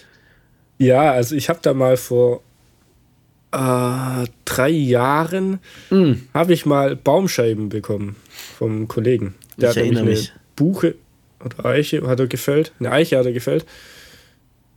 [0.79, 2.43] Ja, also ich habe da mal vor
[3.53, 5.61] äh, drei Jahren
[5.91, 6.13] mm.
[6.35, 8.17] habe ich mal Baumscheiben bekommen
[8.59, 9.35] vom Kollegen.
[9.57, 10.33] Der ich hat nämlich eine mich.
[10.57, 10.95] Buche
[11.45, 12.73] oder Eiche hat er gefällt.
[12.79, 13.67] Eine Eiche hat er gefällt.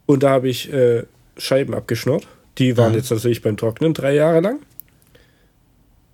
[0.05, 1.03] Und da habe ich äh,
[1.37, 2.27] Scheiben abgeschnurrt.
[2.57, 2.99] Die waren ja.
[2.99, 4.59] jetzt natürlich beim Trocknen drei Jahre lang.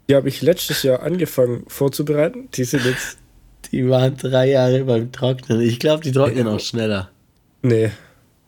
[0.10, 2.50] Die habe ich letztes Jahr angefangen vorzubereiten.
[2.54, 3.18] Die sind jetzt.
[3.72, 5.62] Die waren drei Jahre beim Trocknen.
[5.62, 6.54] Ich glaube, die trocknen ja.
[6.54, 7.12] auch schneller.
[7.62, 7.92] Nee.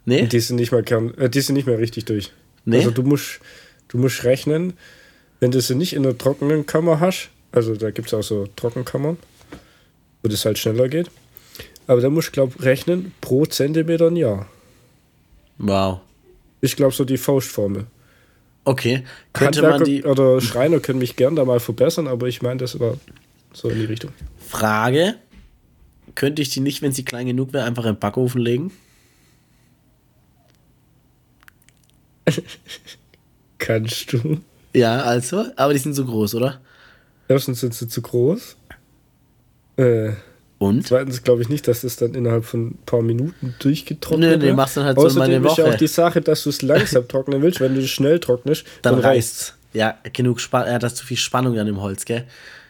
[0.06, 0.26] Nee?
[0.26, 2.32] Die sind nicht mehr, äh, die sind nicht mehr richtig durch.
[2.66, 2.78] Nee?
[2.78, 3.40] Also du musst,
[3.92, 4.74] du musst rechnen,
[5.40, 8.48] wenn du sie nicht in der trockenen Kammer hast, also da gibt es auch so
[8.56, 9.18] Trockenkammern,
[10.24, 11.12] wo das halt schneller geht.
[11.88, 14.48] Aber da musst du, glaube ich, rechnen pro Zentimeter ein Jahr.
[15.58, 16.00] Wow.
[16.62, 17.86] Ich glaube, so die Faustformel.
[18.64, 19.04] Okay.
[19.34, 20.04] Könnte man die.
[20.04, 22.98] Oder Schreiner können mich gern da mal verbessern, aber ich meine, das war
[23.52, 24.12] so in die Richtung.
[24.48, 25.16] Frage:
[26.16, 28.72] Könnte ich die nicht, wenn sie klein genug wäre, einfach im Backofen legen?
[33.62, 34.40] Kannst du.
[34.74, 36.60] Ja, also, aber die sind so groß, oder?
[37.28, 38.58] Erstens sind sie zu groß.
[39.78, 40.12] Äh,
[40.58, 40.88] und?
[40.88, 44.42] Zweitens glaube ich nicht, dass es dann innerhalb von ein paar Minuten durchgetrocknet wird.
[44.42, 45.52] Nee, nee, machst dann halt Außerdem so meine Woche.
[45.52, 47.60] ist ja auch die Sache, dass du es langsam trocknen willst.
[47.60, 50.74] Wenn du es schnell trocknest, dann, dann reißt Ja, genug Spannung.
[50.74, 52.26] Hat das zu viel Spannung an dem Holz, gell?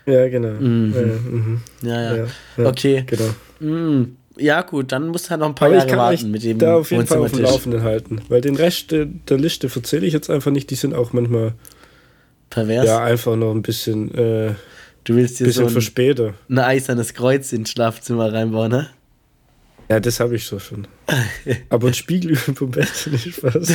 [0.06, 0.60] Ja, genau.
[0.60, 0.94] Mhm.
[0.94, 1.62] Ja, mhm.
[1.84, 2.26] ja, ja.
[2.58, 3.04] ja, Okay.
[3.08, 3.30] Genau.
[3.60, 4.18] Mhm.
[4.42, 6.76] Ja, gut, dann musst du halt noch ein paar Aber Jahre warten mit dem da
[6.76, 8.22] auf jeden Fall auf dem Laufenden halten.
[8.30, 10.70] Weil den Rest der Liste verzähle ich jetzt einfach nicht.
[10.70, 11.54] Die sind auch manchmal
[12.50, 12.86] pervers.
[12.86, 14.14] Ja, einfach noch ein bisschen.
[14.14, 14.54] Äh,
[15.04, 16.36] Du willst dir Bisschen so ein, für später.
[16.48, 18.90] ein eisernes Kreuz ins Schlafzimmer reinbauen, ne?
[19.90, 20.88] Ja, das habe ich so schon.
[21.70, 23.68] Aber ein Spiegel über dem Bett nicht Spaß.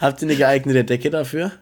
[0.00, 1.52] Habt ihr eine geeignete Decke dafür?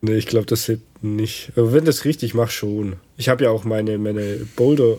[0.00, 1.52] Nee, ich glaube, das hilft nicht.
[1.54, 2.94] Aber wenn das richtig macht, schon.
[3.16, 4.96] Ich habe ja auch meine, meine Boulder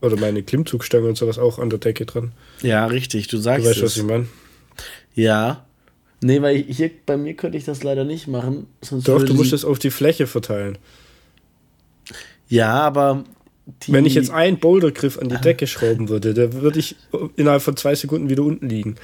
[0.00, 2.32] oder meine Klimmzugstange und sowas auch an der Decke dran.
[2.62, 3.84] Ja, richtig, du sagst Du weißt, es.
[3.84, 4.26] was ich meine?
[5.14, 5.64] Ja.
[6.20, 8.66] Nee, weil hier bei mir könnte ich das leider nicht machen.
[8.90, 10.78] Doch, du musst das auf die Fläche verteilen.
[12.48, 13.24] Ja, aber.
[13.86, 16.96] Wenn ich jetzt einen Bouldergriff an die Decke schrauben würde, da würde ich
[17.36, 18.96] innerhalb von zwei Sekunden wieder unten liegen.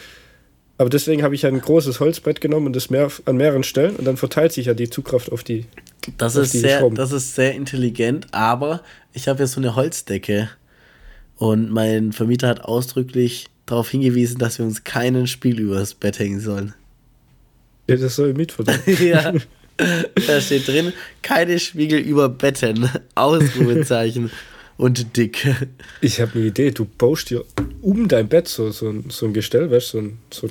[0.76, 4.06] Aber deswegen habe ich ein großes Holzbrett genommen und das mehr, an mehreren Stellen und
[4.06, 5.64] dann verteilt sich ja die Zugkraft auf die.
[6.18, 9.76] Das, auf ist, die sehr, das ist sehr intelligent, aber ich habe ja so eine
[9.76, 10.50] Holzdecke
[11.40, 16.38] und mein Vermieter hat ausdrücklich darauf hingewiesen, dass wir uns keinen Spiegel übers Bett hängen
[16.38, 16.74] sollen.
[17.88, 18.82] Ja, das soll mitverdienen.
[19.02, 19.32] ja.
[20.26, 22.90] Da steht drin, keine Spiegel über Betten.
[23.14, 24.30] Ausrufezeichen.
[24.76, 25.48] und dick.
[26.02, 27.42] Ich habe eine Idee, du baust dir
[27.80, 30.50] um dein Bett so, so, ein, so ein Gestell, weißt du, so ein, so ein,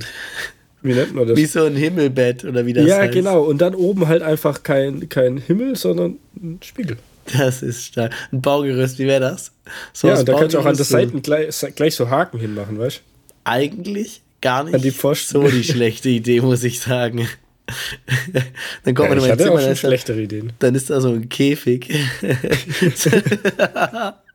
[0.82, 1.38] wie nennt man das?
[1.38, 3.14] Wie so ein Himmelbett oder wie das ja, heißt.
[3.14, 3.44] Ja, genau.
[3.44, 6.98] Und dann oben halt einfach kein, kein Himmel, sondern ein Spiegel.
[7.38, 8.14] Das ist stark.
[8.32, 9.52] Ein Baugerüst, wie wäre das?
[9.94, 12.98] So ja, da kannst du auch an der Seite gleich, gleich so Haken hinmachen, weißt
[12.98, 13.02] du?
[13.44, 17.28] Eigentlich gar nicht die so die schlechte Idee, muss ich sagen.
[18.84, 19.54] dann kommt ja, man in mein Zimmer.
[19.54, 20.54] Auch schon schlechtere Ideen.
[20.60, 21.94] Dann ist da so ein Käfig.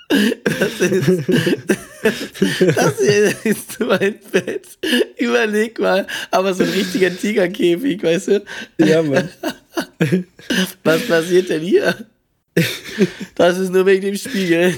[0.08, 1.28] Das ist,
[2.76, 4.66] das hier ist mein Bett.
[5.16, 8.44] Überleg mal, aber so ein richtiger Tigerkäfig, weißt du?
[8.78, 9.30] Ja, Mann.
[10.84, 11.96] Was passiert denn hier?
[13.34, 14.74] Das ist nur wegen dem Spiegel.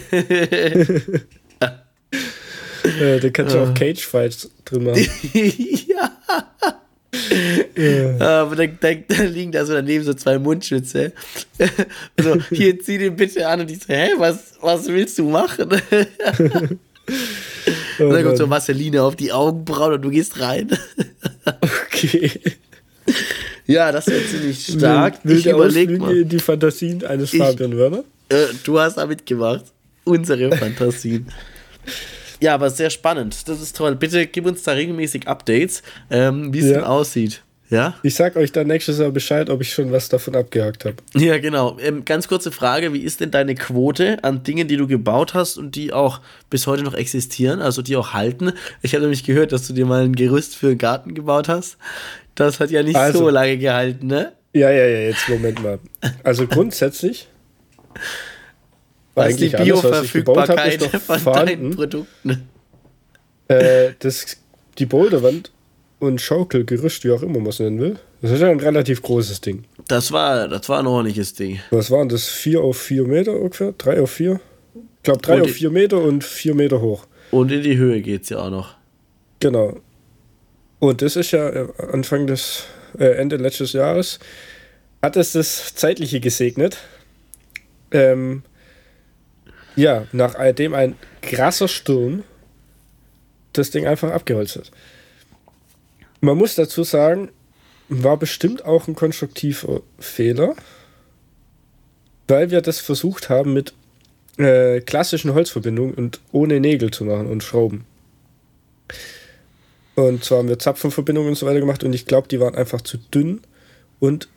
[1.60, 5.06] Ja, da kannst du auch Cage-Fights drin machen.
[5.86, 6.12] ja.
[7.76, 8.42] Ja.
[8.42, 11.12] Aber dann, dann, dann, liegen da so daneben so zwei Mundschütze.
[12.20, 13.60] so, hier, zieh den bitte an.
[13.60, 15.70] Und ich so, hä, was, was willst du machen?
[15.70, 15.80] und
[17.98, 20.70] dann kommt so Vaseline auf die Augenbrauen und du gehst rein.
[21.44, 22.30] okay.
[23.66, 25.18] Ja, das wäre ziemlich stark.
[25.24, 26.24] Will ich überlege mal.
[26.24, 28.04] die Fantasien eines ich, Fabian Werner?
[28.28, 29.64] Äh, du hast damit gemacht.
[30.04, 31.26] Unsere Fantasien.
[32.40, 33.48] Ja, aber sehr spannend.
[33.48, 33.96] Das ist toll.
[33.96, 36.74] Bitte gib uns da regelmäßig Updates, ähm, wie es ja.
[36.74, 37.42] denn aussieht.
[37.68, 37.94] Ja?
[38.02, 40.96] Ich sag euch dann nächstes Jahr Bescheid, ob ich schon was davon abgehakt habe.
[41.14, 41.78] Ja, genau.
[41.80, 45.58] Ähm, ganz kurze Frage: Wie ist denn deine Quote an Dingen, die du gebaut hast
[45.58, 48.52] und die auch bis heute noch existieren, also die auch halten?
[48.82, 51.76] Ich habe nämlich gehört, dass du dir mal ein Gerüst für einen Garten gebaut hast.
[52.36, 54.32] Das hat ja nicht also, so lange gehalten, ne?
[54.52, 55.78] Ja, ja, ja, jetzt Moment mal.
[56.22, 57.28] Also grundsätzlich.
[59.14, 61.46] was eigentlich die Bioverfügbarkeit alles, von vorhanden.
[61.46, 62.48] deinen Produkten?
[63.48, 64.38] Äh, das,
[64.78, 65.50] die Boulderwand
[65.98, 67.96] und Schaukelgerüst, wie auch immer man es nennen will.
[68.22, 69.64] Das ist ja ein relativ großes Ding.
[69.88, 71.60] Das war, das war ein ordentliches Ding.
[71.70, 72.28] Was waren das?
[72.28, 73.72] 4 auf 4 Meter ungefähr?
[73.76, 74.40] 3 auf 4?
[74.74, 77.06] Ich glaube 3 auf 4 Meter und 4 Meter hoch.
[77.30, 78.74] Und in die Höhe geht es ja auch noch.
[79.40, 79.80] Genau.
[80.78, 82.64] Und das ist ja äh, Anfang des,
[82.98, 84.18] äh, Ende letztes Jahres,
[85.02, 86.78] hat es das Zeitliche gesegnet.
[87.90, 88.42] Ähm,
[89.76, 92.24] ja, nachdem ein krasser Sturm
[93.52, 94.70] das Ding einfach abgeholzt hat.
[96.20, 97.30] Man muss dazu sagen,
[97.88, 100.54] war bestimmt auch ein konstruktiver Fehler,
[102.28, 103.74] weil wir das versucht haben mit
[104.38, 107.84] äh, klassischen Holzverbindungen und ohne Nägel zu machen und Schrauben.
[109.94, 112.82] Und zwar haben wir Zapfenverbindungen und so weiter gemacht und ich glaube, die waren einfach
[112.82, 113.40] zu dünn
[113.98, 114.28] und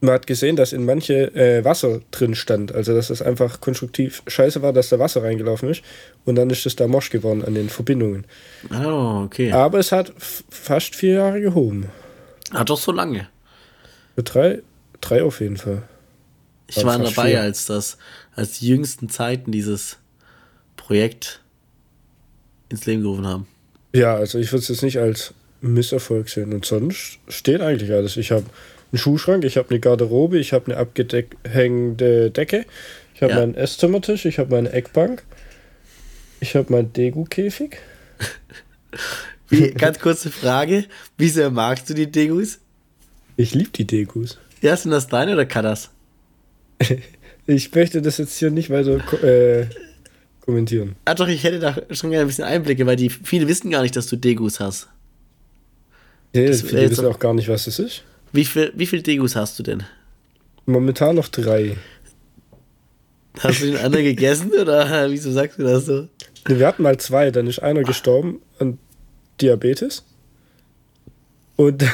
[0.00, 2.72] man hat gesehen, dass in manche äh, Wasser drin stand.
[2.72, 5.82] Also, dass das einfach konstruktiv scheiße war, dass da Wasser reingelaufen ist.
[6.24, 8.24] Und dann ist es da mosch geworden an den Verbindungen.
[8.70, 9.52] Oh, okay.
[9.52, 11.90] Aber es hat fast vier Jahre gehoben.
[12.52, 13.28] Hat doch so lange.
[14.16, 14.62] Drei,
[15.00, 15.82] drei auf jeden Fall.
[16.68, 17.40] Ich war dabei, vier.
[17.40, 17.98] als das,
[18.34, 19.96] als die jüngsten Zeiten dieses
[20.76, 21.42] Projekt
[22.68, 23.46] ins Leben gerufen haben.
[23.94, 26.52] Ja, also ich würde es jetzt nicht als Misserfolg sehen.
[26.52, 28.16] Und sonst steht eigentlich alles.
[28.16, 28.44] Ich habe
[28.92, 32.64] einen Schuhschrank, ich habe eine Garderobe, ich habe eine abgehängende Decke,
[33.14, 33.40] ich habe ja.
[33.40, 35.24] meinen Esszimmertisch, ich habe meine Eckbank,
[36.40, 37.76] ich habe meinen Degu-Käfig.
[39.78, 40.84] Ganz kurze Frage:
[41.16, 42.58] Wie sehr magst du die Degus?
[43.36, 44.38] Ich liebe die Degus.
[44.60, 45.90] Ja, sind das deine oder Kadas?
[47.46, 49.66] ich möchte das jetzt hier nicht weiter äh,
[50.40, 50.96] kommentieren.
[51.04, 53.82] Ah, doch, ich hätte da schon gerne ein bisschen Einblicke, weil die viele wissen gar
[53.82, 54.88] nicht, dass du Degus hast.
[56.34, 58.02] Ja, das viele wissen auch gar nicht, was das ist.
[58.32, 59.84] Wie viel, wie viel Degus hast du denn?
[60.66, 61.76] Momentan noch drei.
[63.40, 66.08] Hast du den anderen gegessen oder wieso sagst du das so?
[66.46, 68.78] Wir hatten mal zwei, dann ist einer gestorben an
[69.40, 70.04] Diabetes.
[71.56, 71.82] Und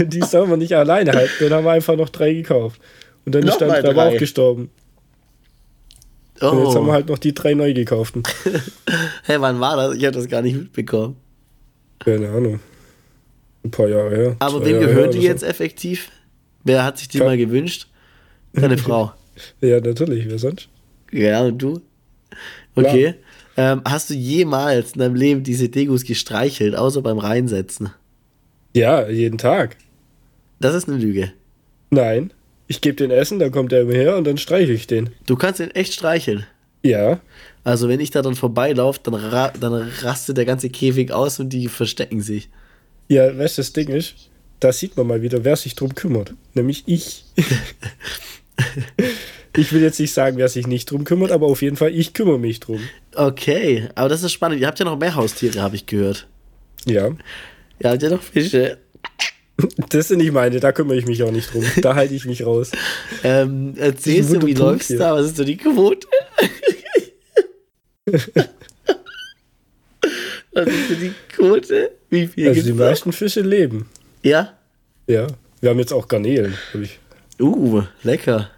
[0.00, 1.32] die soll man nicht alleine halten.
[1.40, 2.80] Dann haben wir einfach noch drei gekauft.
[3.24, 4.70] Und dann noch ist dann aber auch gestorben.
[6.40, 6.48] Oh.
[6.50, 8.22] Und jetzt haben wir halt noch die drei neu gekauften.
[8.44, 8.60] Hä,
[9.24, 9.96] hey, wann war das?
[9.96, 11.16] Ich habe das gar nicht mitbekommen.
[11.98, 12.60] Keine Ahnung.
[13.64, 14.36] Ein paar Jahre her.
[14.38, 15.46] Aber wem gehört die jetzt so.
[15.46, 16.10] effektiv?
[16.64, 17.88] Wer hat sich die Kann mal gewünscht?
[18.52, 19.12] Deine Frau.
[19.60, 20.28] ja, natürlich.
[20.28, 20.68] Wer sonst?
[21.12, 21.80] Ja, und du?
[22.74, 23.14] Okay.
[23.56, 27.90] Ähm, hast du jemals in deinem Leben diese Degus gestreichelt, außer beim Reinsetzen?
[28.74, 29.76] Ja, jeden Tag.
[30.60, 31.32] Das ist eine Lüge.
[31.90, 32.32] Nein.
[32.68, 35.10] Ich gebe den Essen, dann kommt er immer her und dann streiche ich den.
[35.26, 36.46] Du kannst den echt streicheln?
[36.82, 37.20] Ja.
[37.64, 41.48] Also wenn ich da dann vorbeilaufe, dann, ra dann rastet der ganze Käfig aus und
[41.50, 42.48] die verstecken sich.
[43.10, 44.14] Ja, weißt du, das Ding ist,
[44.60, 46.32] da sieht man mal wieder, wer sich drum kümmert.
[46.54, 47.24] Nämlich ich.
[49.56, 52.12] ich will jetzt nicht sagen, wer sich nicht drum kümmert, aber auf jeden Fall, ich
[52.12, 52.80] kümmere mich drum.
[53.16, 54.60] Okay, aber das ist spannend.
[54.60, 56.28] Ihr habt ja noch mehr Haustiere, habe ich gehört.
[56.86, 57.08] Ja.
[57.80, 58.78] Ihr habt ja noch Fische.
[59.88, 61.64] Das sind nicht meine, da kümmere ich mich auch nicht drum.
[61.82, 62.70] Da halte ich mich raus.
[63.24, 65.14] ähm, erzählst du, wie läuft's da?
[65.14, 66.06] Was ist so die Quote?
[70.52, 71.92] Was ist so die Quote?
[72.08, 73.88] Wie viel Also die meisten Fische leben.
[74.22, 74.54] Ja?
[75.06, 75.26] Ja.
[75.60, 76.54] Wir haben jetzt auch Garnelen.
[77.40, 78.50] Uh, lecker.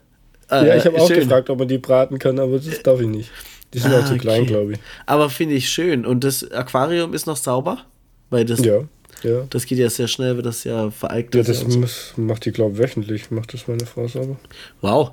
[0.48, 3.06] Ah, ja, ich habe auch gefragt, ob man die braten kann, aber das darf ich
[3.06, 3.30] nicht.
[3.72, 4.18] Die sind ah, auch zu okay.
[4.20, 4.78] klein, glaube ich.
[5.06, 6.04] Aber finde ich schön.
[6.04, 7.84] Und das Aquarium ist noch sauber?
[8.28, 8.80] Weil das, ja,
[9.22, 9.46] ja.
[9.50, 11.34] das geht ja sehr schnell, wird das ja vereignet.
[11.34, 14.36] Ja, das muss, macht die, glaube ich, wöchentlich, macht das meine Frau sauber.
[14.80, 15.12] Wow.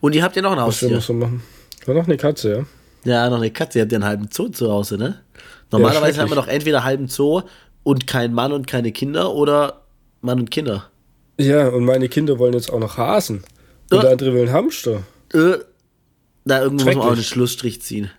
[0.00, 0.88] Und ihr habt ja noch ein Haustier.
[0.88, 1.42] Was wir noch so machen.
[1.86, 2.66] Ja, noch eine Katze, ja.
[3.04, 3.78] Ja, noch eine Katze.
[3.78, 5.20] Ihr habt ja einen halben Zoo zu Hause, ne?
[5.70, 7.42] Normalerweise ja, haben wir doch entweder halben Zoo
[7.82, 9.82] und kein Mann und keine Kinder oder
[10.20, 10.90] Mann und Kinder.
[11.38, 13.44] Ja, und meine Kinder wollen jetzt auch noch Hasen.
[13.90, 15.02] Und äh, andere wollen Hamster.
[15.32, 15.58] Äh,
[16.44, 18.10] da irgendwo muss man auch einen Schlussstrich ziehen.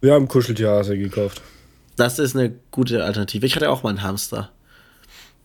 [0.00, 1.42] Wir haben Kuscheltierhase gekauft.
[1.96, 3.46] Das ist eine gute Alternative.
[3.46, 4.50] Ich hatte auch mal einen Hamster.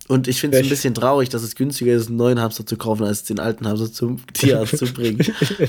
[0.08, 2.78] Und ich finde es ein bisschen traurig, dass es günstiger ist, einen neuen Hamster zu
[2.78, 5.20] kaufen, als den alten Hamster zum Tierarzt zu bringen.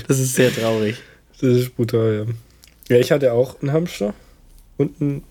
[0.07, 0.95] Das ist sehr traurig.
[1.39, 2.33] Das ist brutal, ja.
[2.91, 4.13] Ja, ich hatte auch einen Hamster
[4.75, 5.23] und einen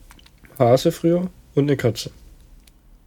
[0.58, 2.10] Hase früher und eine Katze.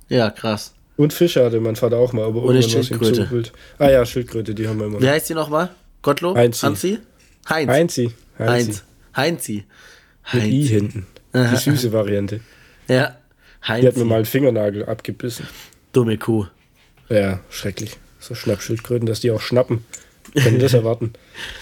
[0.10, 0.76] Ja, krass.
[0.96, 3.52] Und Fische hatte mein Vater auch mal, aber eine Schildkröte.
[3.80, 5.02] Ah ja, Schildkröte, die haben wir immer.
[5.02, 5.72] Wie heißt die nochmal?
[6.04, 6.36] Gottlo?
[6.36, 6.68] Heinzi.
[6.68, 7.00] Hansi?
[7.50, 7.72] Heinz.
[7.72, 8.12] Heinzi.
[8.38, 8.84] Heinz.
[9.16, 9.64] Heinzi.
[10.34, 11.08] Mit I hinten.
[11.34, 12.42] Die süße Variante.
[12.88, 13.18] Ja.
[13.68, 13.82] Heinzi.
[13.82, 15.48] Die hat mir mal einen Fingernagel abgebissen.
[15.94, 16.46] Dumme Kuh.
[17.10, 17.98] Ja, schrecklich.
[18.20, 19.84] So Schnappschildkröten, dass die auch schnappen.
[20.36, 21.14] Können das erwarten.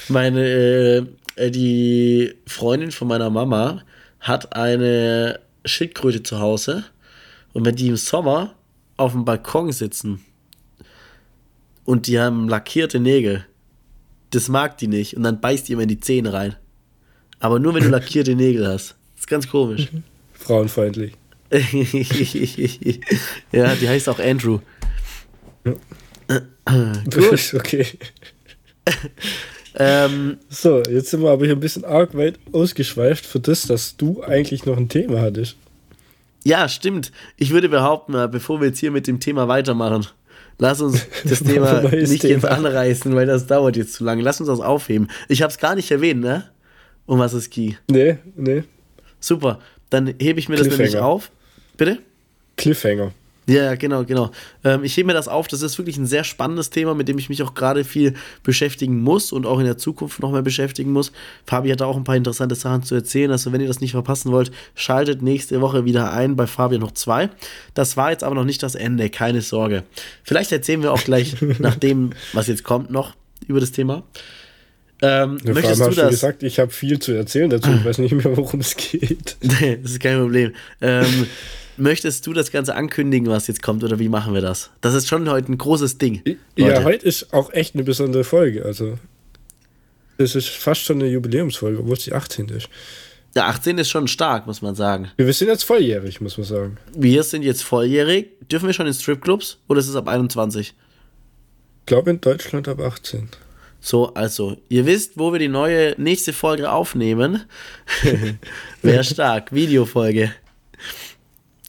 [0.10, 1.06] Meine, äh,
[1.38, 3.84] die Freundin von meiner Mama
[4.20, 6.84] hat eine Schildkröte zu Hause.
[7.54, 8.56] Und wenn die im Sommer
[8.98, 10.24] auf dem Balkon sitzen
[11.86, 13.46] und die haben lackierte Nägel,
[14.32, 15.18] das mag die nicht.
[15.18, 16.56] Und dann beißt die immer in die Zähne rein.
[17.40, 18.96] Aber nur wenn du lackierte Nägel hast.
[19.16, 19.90] Das ist ganz komisch.
[20.34, 21.14] Frauenfeindlich.
[23.52, 24.60] ja, die heißt auch Andrew.
[25.66, 25.74] Ja.
[27.10, 27.54] Gut.
[27.56, 27.86] okay.
[29.76, 33.96] Ähm, so, jetzt sind wir aber hier ein bisschen arg weit ausgeschweift für das, dass
[33.98, 35.56] du eigentlich noch ein Thema hattest.
[36.44, 37.12] Ja, stimmt.
[37.38, 40.08] Ich würde behaupten, bevor wir jetzt hier mit dem Thema weitermachen,
[40.58, 42.34] lass uns das Thema nicht Thema.
[42.34, 44.24] jetzt anreißen, weil das dauert jetzt zu lange.
[44.24, 45.08] Lass uns das aufheben.
[45.30, 46.50] Ich habe es gar nicht erwähnt, ne?
[47.06, 47.78] Um was es geht.
[47.90, 48.64] Nee, nee.
[49.20, 49.60] Super.
[49.90, 51.32] Dann hebe ich mir das nämlich auf.
[51.78, 52.00] Bitte?
[52.58, 53.12] Cliffhanger.
[53.48, 54.32] Ja, genau, genau.
[54.64, 55.48] Ähm, ich hebe mir das auf.
[55.48, 59.02] Das ist wirklich ein sehr spannendes Thema, mit dem ich mich auch gerade viel beschäftigen
[59.02, 61.12] muss und auch in der Zukunft noch mehr beschäftigen muss.
[61.46, 63.32] Fabi hat da auch ein paar interessante Sachen zu erzählen.
[63.32, 66.92] Also, wenn ihr das nicht verpassen wollt, schaltet nächste Woche wieder ein bei Fabian noch
[66.92, 67.30] zwei.
[67.74, 69.84] Das war jetzt aber noch nicht das Ende, keine Sorge.
[70.24, 73.16] Vielleicht erzählen wir auch gleich nach dem, was jetzt kommt, noch
[73.48, 74.04] über das Thema.
[75.02, 76.12] Ähm, ja, möchtest du das?
[76.12, 77.72] gesagt, ich habe viel zu erzählen dazu.
[77.72, 79.36] Ich weiß nicht mehr, worum es geht.
[79.42, 80.54] nee, das ist kein Problem.
[80.80, 81.26] Ähm,
[81.82, 84.70] möchtest du das Ganze ankündigen, was jetzt kommt, oder wie machen wir das?
[84.82, 86.22] Das ist schon heute ein großes Ding.
[86.56, 86.84] Ja, Leute.
[86.84, 88.64] heute ist auch echt eine besondere Folge.
[88.64, 88.98] Also,
[90.18, 92.70] das ist fast schon eine Jubiläumsfolge, obwohl es die 18 ist.
[93.34, 95.10] Der 18 ist schon stark, muss man sagen.
[95.16, 96.78] Wir sind jetzt volljährig, muss man sagen.
[96.96, 98.28] Wir sind jetzt volljährig.
[98.50, 100.74] Dürfen wir schon in Stripclubs oder ist es ab 21?
[101.80, 103.30] Ich glaube in Deutschland ab 18.
[103.80, 107.46] So, also, ihr wisst, wo wir die neue nächste Folge aufnehmen.
[108.82, 109.54] Wäre stark.
[109.54, 110.32] Videofolge.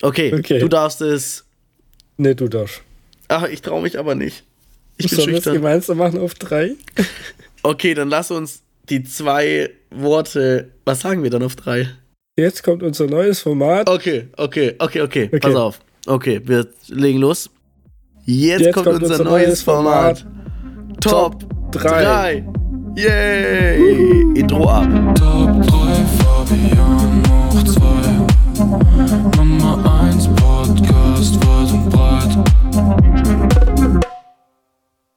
[0.03, 1.45] Okay, okay, du darfst es.
[2.17, 2.83] Nee, du darfst.
[3.29, 4.45] Ach, ich traue mich aber nicht.
[4.97, 5.53] Ich bin Sollen schüchtern.
[5.55, 6.73] wir es gemeinsam machen auf drei?
[7.63, 10.71] okay, dann lass uns die zwei Worte.
[10.85, 11.89] Was sagen wir dann auf drei?
[12.37, 13.89] Jetzt kommt unser neues Format.
[13.89, 15.25] Okay, okay, okay, okay.
[15.27, 15.39] okay.
[15.39, 15.81] Pass auf.
[16.07, 17.49] Okay, wir legen los.
[18.25, 20.21] Jetzt, Jetzt kommt, kommt, unser, unser neues Format.
[20.21, 21.01] Format.
[21.01, 22.45] Top 3.
[22.97, 23.79] Yay!
[24.35, 24.89] Intro ab.
[25.15, 29.37] Top 3 Fabian hoch 2.
[29.37, 29.92] Nummer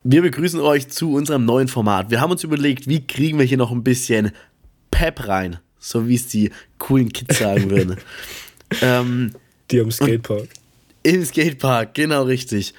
[0.07, 2.11] Wir begrüßen euch zu unserem neuen Format.
[2.11, 4.33] Wir haben uns überlegt, wie kriegen wir hier noch ein bisschen
[4.91, 7.97] Pep rein, so wie es die coolen Kids sagen würden.
[8.83, 9.33] ähm,
[9.71, 10.47] die am Skatepark.
[11.01, 12.75] Im Skatepark, genau richtig.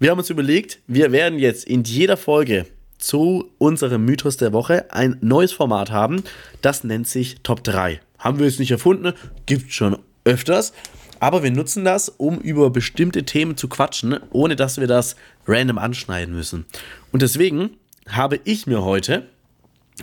[0.00, 2.66] Wir haben uns überlegt, wir werden jetzt in jeder Folge
[2.98, 6.24] zu unserem Mythos der Woche ein neues Format haben.
[6.60, 8.02] Das nennt sich Top 3.
[8.18, 9.14] Haben wir es nicht erfunden,
[9.46, 10.74] gibt es schon öfters.
[11.20, 15.78] Aber wir nutzen das, um über bestimmte Themen zu quatschen, ohne dass wir das random
[15.78, 16.66] anschneiden müssen.
[17.12, 17.70] Und deswegen
[18.08, 19.26] habe ich mir heute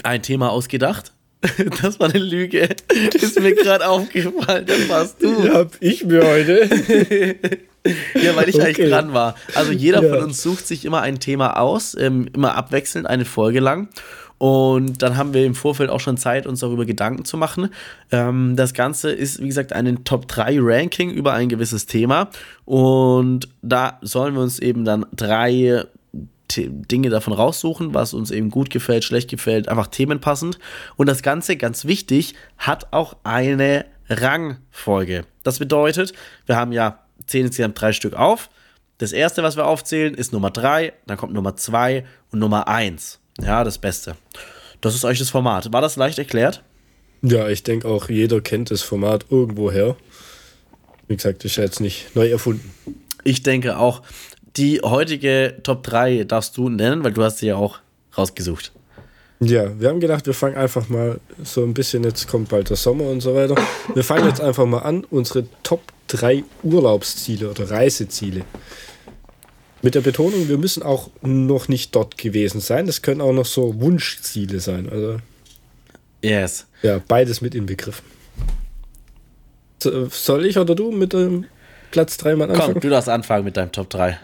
[0.03, 1.12] ein Thema ausgedacht.
[1.82, 2.69] Das war eine Lüge.
[3.13, 4.65] Ist mir gerade aufgefallen.
[4.65, 5.45] Das warst du.
[5.45, 6.69] Ja, hab ich mir heute.
[8.15, 8.63] ja, weil ich okay.
[8.63, 9.36] eigentlich dran war.
[9.53, 10.10] Also jeder ja.
[10.10, 13.89] von uns sucht sich immer ein Thema aus, ähm, immer abwechselnd, eine Folge lang.
[14.43, 17.69] Und dann haben wir im Vorfeld auch schon Zeit, uns darüber Gedanken zu machen.
[18.12, 22.29] Ähm, das Ganze ist, wie gesagt, ein Top 3 Ranking über ein gewisses Thema.
[22.65, 25.86] Und da sollen wir uns eben dann drei
[26.58, 30.60] Dinge davon raussuchen, was uns eben gut gefällt, schlecht gefällt, einfach themenpassend.
[30.97, 35.23] Und das Ganze, ganz wichtig, hat auch eine Rangfolge.
[35.43, 36.12] Das bedeutet,
[36.47, 38.49] wir haben ja zählen insgesamt drei Stück auf.
[38.97, 43.21] Das erste, was wir aufzählen, ist Nummer drei, dann kommt Nummer zwei und Nummer eins.
[43.41, 44.15] Ja, das Beste.
[44.82, 45.72] Das ist euch das Format.
[45.72, 46.63] War das leicht erklärt?
[47.22, 49.95] Ja, ich denke auch, jeder kennt das Format irgendwoher.
[51.07, 52.74] Wie gesagt, ist ja jetzt nicht neu erfunden.
[53.24, 54.01] Ich denke auch,
[54.57, 57.80] die heutige Top 3 darfst du nennen, weil du hast sie ja auch
[58.18, 58.72] rausgesucht.
[59.39, 62.78] Ja, wir haben gedacht, wir fangen einfach mal so ein bisschen, jetzt kommt bald der
[62.78, 63.55] Sommer und so weiter.
[63.93, 68.43] Wir fangen jetzt einfach mal an, unsere Top drei Urlaubsziele oder Reiseziele.
[69.84, 72.86] Mit der Betonung, wir müssen auch noch nicht dort gewesen sein.
[72.86, 74.89] Das können auch noch so Wunschziele sein.
[74.89, 75.17] Also,
[76.21, 76.67] yes.
[76.81, 78.05] Ja, beides mit inbegriffen.
[79.79, 81.43] Soll ich oder du mit dem
[81.91, 82.73] Platz 3 mal anfangen?
[82.75, 84.17] Komm, du darfst anfangen mit deinem Top 3.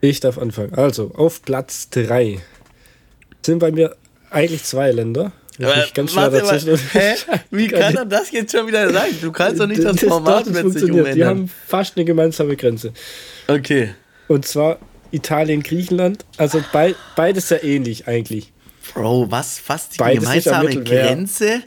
[0.00, 0.74] Ich darf anfangen.
[0.74, 2.40] Also, auf Platz 3
[3.44, 3.96] sind bei mir
[4.30, 5.32] eigentlich zwei Länder.
[5.58, 6.78] Aber, ganz schwer dazwischen.
[6.92, 7.14] Hä?
[7.50, 9.18] Wie kann er das jetzt schon wieder sagen?
[9.20, 11.14] Du kannst doch nicht das, das Format mit sich umändern.
[11.16, 12.92] Die haben fast eine gemeinsame Grenze.
[13.48, 13.94] Okay.
[14.28, 14.78] Und zwar
[15.10, 16.24] Italien, Griechenland.
[16.36, 18.52] Also be beides sehr ähnlich eigentlich.
[18.92, 21.62] Bro, was fast die Beides gemeinsame Grenze?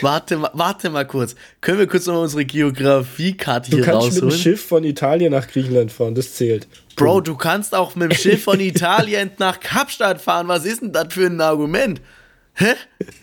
[0.00, 1.36] Warte, warte mal kurz.
[1.60, 4.00] Können wir kurz noch unsere Geografiekarte hier rausholen?
[4.00, 6.66] Du kannst mit dem Schiff von Italien nach Griechenland fahren, das zählt.
[6.96, 10.48] Bro, du kannst auch mit dem Schiff von Italien nach Kapstadt fahren.
[10.48, 12.00] Was ist denn das für ein Argument?
[12.54, 12.74] Hä?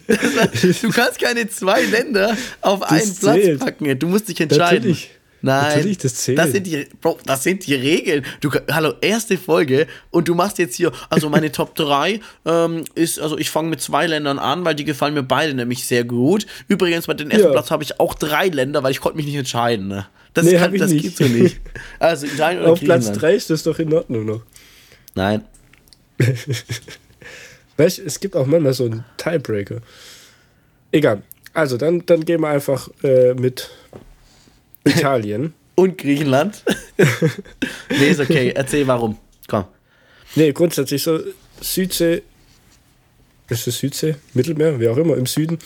[0.82, 4.00] Du kannst keine zwei Länder auf das einen Platz packen.
[4.00, 4.90] Du musst dich entscheiden.
[4.90, 5.10] Natürlich.
[5.46, 6.38] Nein, Natürlich, das, zählt.
[6.38, 8.26] das sind die, Bro, das sind die Regeln.
[8.40, 13.20] Du, hallo, erste Folge und du machst jetzt hier, also meine Top 3 ähm, ist,
[13.20, 16.48] also ich fange mit zwei Ländern an, weil die gefallen mir beide nämlich sehr gut.
[16.70, 17.52] Übrigens, bei den ersten ja.
[17.52, 19.90] Platz habe ich auch drei Länder, weil ich konnte mich nicht entscheiden.
[19.90, 20.08] Ne?
[20.34, 21.04] Das, nee, kann, das nicht.
[21.04, 21.60] geht so nicht.
[22.00, 24.44] Also Italien oder Auf Platz 3 ist das doch in Ordnung noch.
[25.14, 25.44] Nein.
[27.76, 29.82] weißt es gibt auch manchmal so einen Tiebreaker.
[30.94, 31.22] Egal.
[31.54, 33.70] Also, dann, dann gehen wir einfach äh, mit
[34.86, 35.54] Italien.
[35.76, 36.64] Und Griechenland.
[37.90, 38.52] nee, ist okay.
[38.56, 39.18] Erzähl warum.
[39.48, 39.66] Komm.
[40.36, 41.20] Nee, grundsätzlich so
[41.62, 42.22] Südsee.
[43.50, 44.16] Ist es Südsee?
[44.34, 44.80] Mittelmeer?
[44.80, 45.58] Wie auch immer, im Süden.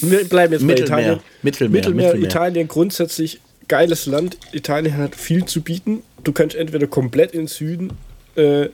[0.00, 0.88] Wir bleiben jetzt Mittelmeer.
[0.88, 1.20] bei Italien.
[1.42, 4.36] Mittelmeer, Mittelmeer, Mittelmeer, Italien grundsätzlich geiles Land.
[4.52, 6.02] Italien hat viel zu bieten.
[6.24, 7.92] Du kannst entweder komplett in Süden
[8.36, 8.68] äh,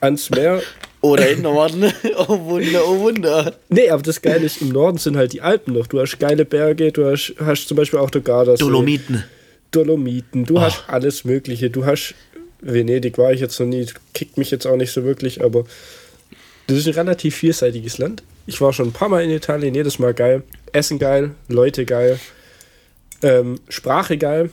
[0.00, 0.62] ans Meer
[1.02, 1.92] oder im Norden.
[2.16, 3.54] Oh Wunder, oh Wunder.
[3.68, 5.86] Nee, aber das Geile ist, im Norden sind halt die Alpen noch.
[5.86, 8.62] Du hast geile Berge, du hast, hast zum Beispiel auch der Gardasee.
[8.62, 9.24] Dolomiten.
[9.72, 10.60] Dolomiten, du oh.
[10.60, 11.70] hast alles Mögliche.
[11.70, 12.14] Du hast,
[12.60, 15.64] Venedig war ich jetzt noch nie, kickt mich jetzt auch nicht so wirklich, aber
[16.66, 18.22] das ist ein relativ vielseitiges Land.
[18.46, 20.42] Ich war schon ein paar Mal in Italien, jedes Mal geil.
[20.72, 22.18] Essen geil, Leute geil,
[23.22, 24.50] ähm, Sprache geil.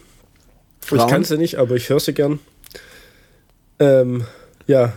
[0.82, 1.00] Frauen?
[1.00, 2.40] Ich kann sie nicht, aber ich höre sie gern.
[3.80, 4.26] Ähm,
[4.68, 4.94] ja,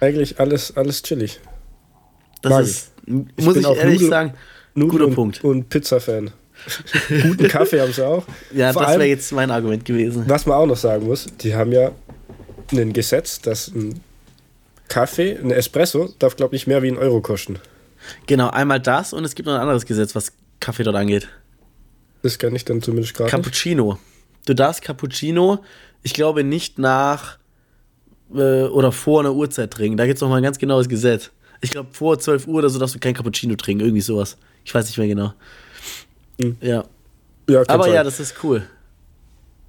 [0.00, 1.40] eigentlich alles, alles chillig.
[2.42, 3.44] Das Mag ist, ich.
[3.44, 4.34] muss ich, ich ehrlich Nudel, sagen,
[4.74, 5.44] Nudel guter und, Punkt.
[5.44, 6.30] Und Pizza-Fan.
[7.08, 8.24] Guten Kaffee haben sie auch.
[8.52, 10.24] Ja, Vor das wäre jetzt mein Argument gewesen.
[10.26, 11.92] Was man auch noch sagen muss, die haben ja
[12.72, 14.00] ein Gesetz, dass ein
[14.88, 17.60] Kaffee, ein Espresso, darf, glaube ich, mehr wie ein Euro kosten.
[18.26, 21.28] Genau, einmal das und es gibt noch ein anderes Gesetz, was Kaffee dort angeht.
[22.22, 23.30] Das kann ich dann zumindest gerade.
[23.30, 23.98] Cappuccino.
[24.46, 25.62] Du darfst Cappuccino,
[26.02, 27.38] ich glaube, nicht nach
[28.34, 29.96] äh, oder vor einer Uhrzeit trinken.
[29.96, 31.30] Da gibt es nochmal ein ganz genaues Gesetz.
[31.60, 34.36] Ich glaube, vor 12 Uhr oder so darfst du kein Cappuccino trinken, irgendwie sowas.
[34.64, 35.32] Ich weiß nicht mehr genau.
[36.38, 36.56] Mhm.
[36.60, 36.84] Ja.
[37.48, 37.94] ja Aber sein.
[37.94, 38.62] ja, das ist cool.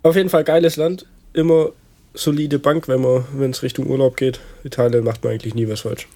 [0.03, 1.05] Auf jeden Fall geiles Land.
[1.33, 1.71] Immer
[2.13, 4.39] solide Bank, wenn man, wenn es Richtung Urlaub geht.
[4.63, 6.07] Italien macht man eigentlich nie was falsch.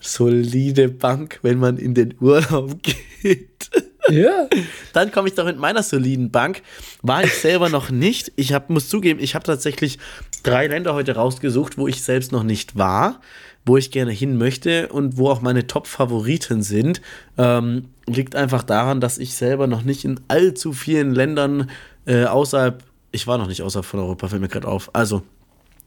[0.00, 2.82] Solide Bank, wenn man in den Urlaub
[3.22, 3.70] geht.
[4.10, 4.48] Ja.
[4.92, 6.62] Dann komme ich doch mit meiner soliden Bank.
[7.02, 8.32] War ich selber noch nicht.
[8.36, 9.98] Ich hab, muss zugeben, ich habe tatsächlich
[10.42, 13.20] drei Länder heute rausgesucht, wo ich selbst noch nicht war,
[13.64, 17.00] wo ich gerne hin möchte und wo auch meine Top-Favoriten sind.
[17.36, 21.70] Ähm, liegt einfach daran, dass ich selber noch nicht in allzu vielen Ländern
[22.06, 22.82] äh, außerhalb,
[23.12, 24.90] ich war noch nicht außerhalb von Europa, fällt mir gerade auf.
[24.94, 25.22] Also,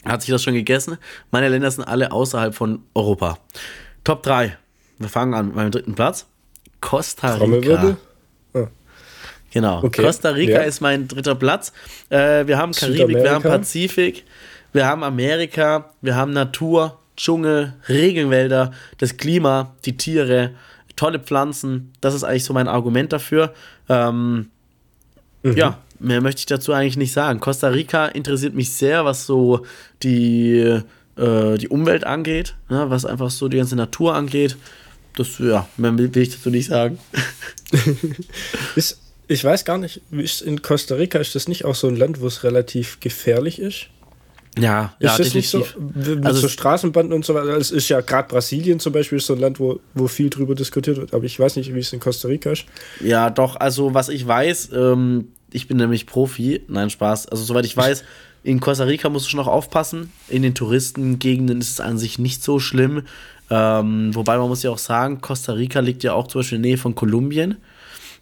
[0.06, 0.98] hat sich das schon gegessen?
[1.32, 3.38] Meine Länder sind alle außerhalb von Europa.
[4.04, 4.58] Top 3.
[4.98, 6.26] Wir fangen an mit meinem dritten Platz.
[6.80, 7.98] Costa Rica.
[9.52, 9.84] Genau.
[9.84, 10.02] Okay.
[10.04, 10.62] Costa Rica ja.
[10.62, 11.74] ist mein dritter Platz.
[12.10, 14.24] Äh, wir haben Karibik, wir haben Pazifik,
[14.74, 20.52] wir haben Amerika, wir haben Natur, Dschungel, Regenwälder, das Klima, die Tiere,
[20.96, 21.94] tolle Pflanzen.
[22.02, 23.54] Das ist eigentlich so mein Argument dafür.
[23.90, 24.50] Ähm,
[25.44, 25.58] mhm.
[25.58, 27.40] Ja, mehr möchte ich dazu eigentlich nicht sagen.
[27.40, 29.66] Costa Rica interessiert mich sehr, was so
[30.04, 30.82] die,
[31.18, 34.58] äh, die Umwelt angeht, ne, was einfach so die ganze Natur angeht.
[35.16, 36.98] Das, ja, mehr will ich dazu nicht sagen.
[38.76, 39.01] ist
[39.32, 42.28] ich weiß gar nicht, in Costa Rica ist das nicht auch so ein Land, wo
[42.28, 43.88] es relativ gefährlich ist?
[44.60, 47.56] Ja, ist ja, das nicht so mit also so Straßenbanden und so weiter?
[47.56, 50.98] Es ist ja gerade Brasilien zum Beispiel so ein Land, wo, wo viel drüber diskutiert
[50.98, 52.66] wird, aber ich weiß nicht, wie es in Costa Rica ist.
[53.00, 57.66] Ja, doch, also was ich weiß, ähm, ich bin nämlich Profi, nein, Spaß, also soweit
[57.66, 58.04] ich weiß,
[58.44, 60.12] in Costa Rica musst du schon noch aufpassen.
[60.28, 63.04] In den Touristengegenden ist es an sich nicht so schlimm.
[63.50, 66.64] Ähm, wobei man muss ja auch sagen, Costa Rica liegt ja auch zum Beispiel in
[66.64, 67.58] der Nähe von Kolumbien.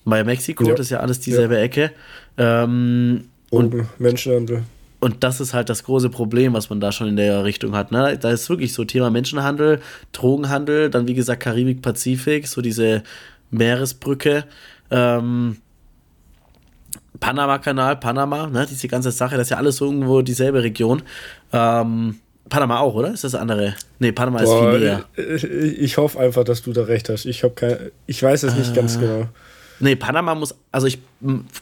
[0.09, 0.71] Bei Mexiko, ja.
[0.71, 1.61] das ist ja alles dieselbe ja.
[1.61, 1.91] Ecke.
[2.37, 4.63] Ähm, und Menschenhandel.
[4.99, 7.91] Und das ist halt das große Problem, was man da schon in der Richtung hat.
[7.91, 8.17] Ne?
[8.19, 9.79] Da ist wirklich so Thema Menschenhandel,
[10.11, 13.03] Drogenhandel, dann wie gesagt Karibik, Pazifik, so diese
[13.49, 14.43] Meeresbrücke.
[14.91, 15.57] Ähm,
[17.19, 21.01] Panama-Kanal, Panama, ne, diese ganze Sache, das ist ja alles irgendwo dieselbe Region.
[21.51, 23.13] Ähm, Panama auch, oder?
[23.13, 23.75] Ist das andere?
[23.99, 25.77] Nee, Panama Boah, ist viel näher.
[25.79, 27.25] Ich hoffe einfach, dass du da recht hast.
[27.25, 29.27] Ich, kein, ich weiß es nicht äh, ganz genau.
[29.79, 30.99] Nee, Panama muss, also ich,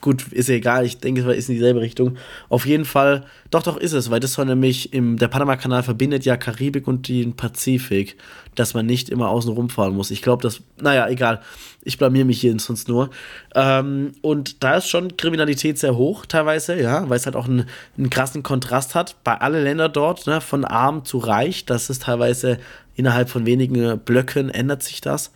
[0.02, 2.18] gut, ist ja egal, ich denke, es ist in dieselbe Richtung.
[2.50, 6.26] Auf jeden Fall, doch, doch ist es, weil das soll nämlich, im, der Panama-Kanal verbindet
[6.26, 8.18] ja Karibik und den Pazifik,
[8.56, 10.10] dass man nicht immer außen rumfahren muss.
[10.10, 11.42] Ich glaube, das, naja, egal,
[11.84, 13.12] ich blamier mich hier sonst nur.
[13.54, 17.66] Ähm, und da ist schon Kriminalität sehr hoch teilweise, ja, weil es halt auch einen,
[17.98, 19.16] einen krassen Kontrast hat.
[19.24, 22.58] Bei allen Ländern dort, ne, von arm zu reich, das ist teilweise
[22.96, 25.32] innerhalb von wenigen Blöcken ändert sich das.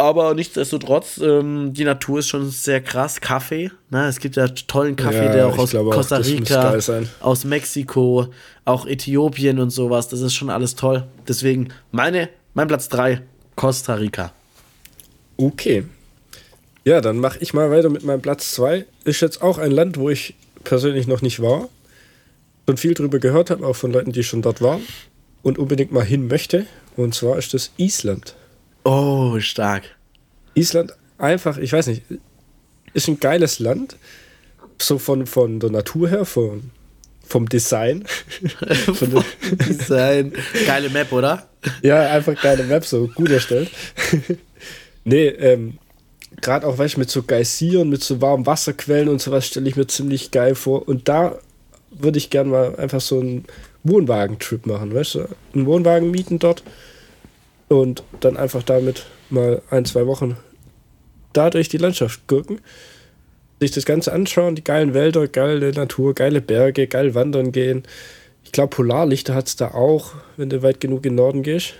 [0.00, 3.20] Aber nichtsdestotrotz, ähm, die Natur ist schon sehr krass.
[3.20, 4.06] Kaffee, ne?
[4.06, 6.78] es gibt ja tollen Kaffee, ja, der auch aus Costa Rica,
[7.18, 8.28] aus Mexiko,
[8.64, 10.06] auch Äthiopien und sowas.
[10.06, 11.04] Das ist schon alles toll.
[11.26, 13.22] Deswegen meine, mein Platz 3,
[13.56, 14.32] Costa Rica.
[15.36, 15.84] Okay.
[16.84, 18.86] Ja, dann mache ich mal weiter mit meinem Platz 2.
[19.02, 21.68] Ist jetzt auch ein Land, wo ich persönlich noch nicht war.
[22.66, 24.82] Und viel drüber gehört habe, auch von Leuten, die schon dort waren.
[25.42, 26.66] Und unbedingt mal hin möchte.
[26.96, 28.36] Und zwar ist das Island.
[28.84, 29.84] Oh, stark.
[30.54, 32.02] Island einfach, ich weiß nicht,
[32.94, 33.96] ist ein geiles Land.
[34.80, 36.70] So von, von der Natur her, von,
[37.26, 38.04] vom Design.
[38.84, 39.24] von vom
[39.68, 40.32] Design.
[40.66, 41.48] Geile Map, oder?
[41.82, 43.70] Ja, einfach geile Map, so gut erstellt.
[45.04, 45.78] nee, ähm,
[46.40, 49.76] gerade auch, weißt du, mit so Geysiren, mit so warmen Wasserquellen und sowas stelle ich
[49.76, 50.86] mir ziemlich geil vor.
[50.86, 51.38] Und da
[51.90, 53.44] würde ich gerne mal einfach so einen
[53.82, 55.28] Wohnwagen-Trip machen, weißt du?
[55.54, 56.62] Einen Wohnwagen mieten dort
[57.68, 60.36] und dann einfach damit mal ein, zwei Wochen
[61.32, 62.60] da durch die Landschaft gucken,
[63.60, 67.82] sich das Ganze anschauen, die geilen Wälder, geile Natur, geile Berge, geil wandern gehen.
[68.44, 71.74] Ich glaube, Polarlichter hat es da auch, wenn du weit genug in den Norden gehst.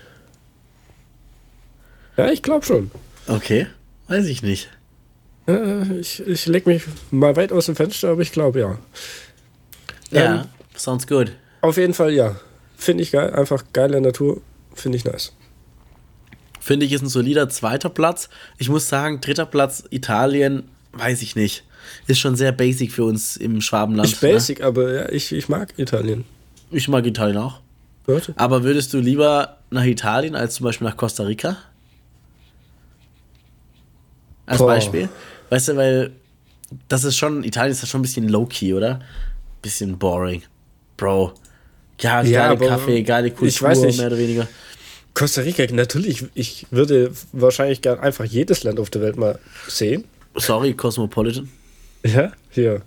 [2.17, 2.91] Ja, ich glaube schon.
[3.27, 3.67] Okay,
[4.07, 4.69] weiß ich nicht.
[5.47, 8.77] Äh, ich ich lege mich mal weit aus dem Fenster, aber ich glaube ja.
[10.11, 11.31] Ja, ähm, sounds good.
[11.61, 12.35] Auf jeden Fall ja.
[12.77, 13.33] Finde ich geil.
[13.33, 14.41] Einfach geile Natur.
[14.73, 15.33] Finde ich nice.
[16.69, 18.29] Finde ich, ist ein solider zweiter Platz.
[18.59, 21.63] Ich muss sagen, dritter Platz Italien, weiß ich nicht.
[22.05, 24.07] Ist schon sehr basic für uns im Schwabenland.
[24.07, 24.65] Ist basic, ne?
[24.67, 26.25] aber ja, ich, ich mag Italien.
[26.69, 27.61] Ich mag Italien auch.
[28.05, 28.35] Warte.
[28.35, 31.57] Aber würdest du lieber nach Italien als zum Beispiel nach Costa Rica?
[34.45, 34.67] Als Boah.
[34.67, 35.09] Beispiel?
[35.49, 36.11] Weißt du, weil
[36.87, 38.99] das ist schon, Italien ist ja schon ein bisschen low-key, oder?
[39.63, 40.43] Bisschen boring.
[40.97, 41.33] Bro.
[41.99, 43.97] Ja, ja geile Kaffee, geile Kultur, ich weiß nicht.
[43.97, 44.47] mehr oder weniger.
[45.13, 50.05] Costa Rica, natürlich, ich würde wahrscheinlich gern einfach jedes Land auf der Welt mal sehen.
[50.35, 51.49] Sorry, Cosmopolitan.
[52.03, 52.81] Ja, hier.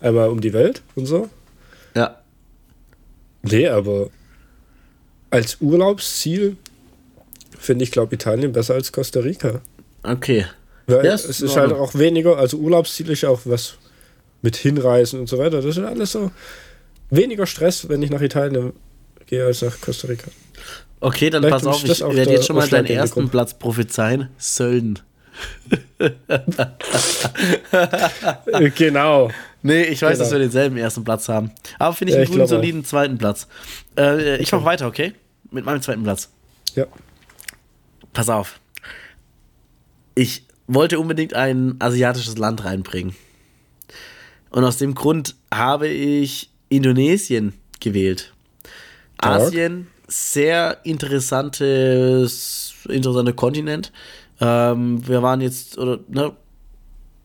[0.00, 1.28] Einmal um die Welt und so.
[1.94, 2.20] Ja.
[3.42, 4.10] Nee, aber
[5.30, 6.56] als Urlaubsziel
[7.58, 9.60] finde ich, glaube Italien besser als Costa Rica.
[10.02, 10.46] Okay.
[10.86, 13.74] Weil ja, es ist halt auch weniger, also Urlaubsziel ist auch was
[14.42, 15.62] mit Hinreisen und so weiter.
[15.62, 16.30] Das ist alles so
[17.10, 18.72] weniger Stress, wenn ich nach Italien
[19.26, 20.30] gehe, als nach Costa Rica.
[21.00, 24.30] Okay, dann Vielleicht pass auf, ich werde jetzt schon mal deinen ersten Platz prophezeien.
[24.38, 25.00] Sölden.
[28.74, 29.30] genau.
[29.62, 30.24] Nee, ich weiß, genau.
[30.24, 31.50] dass wir denselben ersten Platz haben.
[31.78, 32.86] Aber finde ich ja, einen guten, soliden auch.
[32.86, 33.46] zweiten Platz.
[33.98, 34.56] Äh, ich okay.
[34.56, 35.12] mache weiter, okay?
[35.50, 36.30] Mit meinem zweiten Platz.
[36.74, 36.86] Ja.
[38.12, 38.60] Pass auf.
[40.14, 43.14] Ich wollte unbedingt ein asiatisches Land reinbringen.
[44.50, 48.32] Und aus dem Grund habe ich Indonesien gewählt.
[49.18, 49.42] Dark.
[49.42, 53.92] Asien sehr interessantes, interessanter Kontinent.
[54.40, 56.32] Ähm, wir waren jetzt, oder, ne,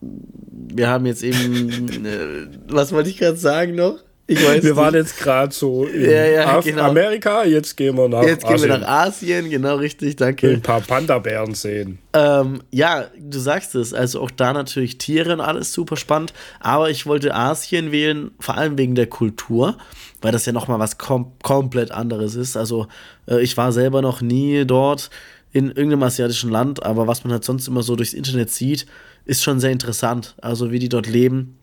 [0.01, 3.99] wir haben jetzt eben, äh, was wollte ich gerade sagen noch?
[4.31, 4.75] Ich weiß wir nicht.
[4.77, 6.83] waren jetzt gerade so in ja, ja, genau.
[6.83, 8.69] Amerika, jetzt gehen wir nach Jetzt gehen Asien.
[8.69, 10.51] wir nach Asien, genau richtig, danke.
[10.51, 11.99] Ein paar Panda-Bären sehen.
[12.13, 16.89] Ähm, ja, du sagst es, also auch da natürlich Tiere und alles super spannend, aber
[16.89, 19.77] ich wollte Asien wählen, vor allem wegen der Kultur,
[20.21, 22.55] weil das ja nochmal was kom komplett anderes ist.
[22.55, 22.87] Also
[23.27, 25.09] äh, ich war selber noch nie dort
[25.51, 28.85] in irgendeinem asiatischen Land, aber was man halt sonst immer so durchs Internet sieht,
[29.25, 30.35] ist schon sehr interessant.
[30.41, 31.57] Also wie die dort leben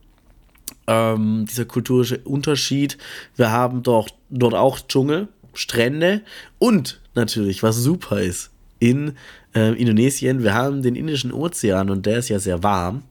[0.86, 2.98] ähm, dieser kulturelle Unterschied.
[3.36, 6.22] Wir haben dort, dort auch Dschungel, Strände
[6.58, 9.12] und natürlich, was super ist, in
[9.54, 13.02] äh, Indonesien, wir haben den Indischen Ozean und der ist ja sehr warm.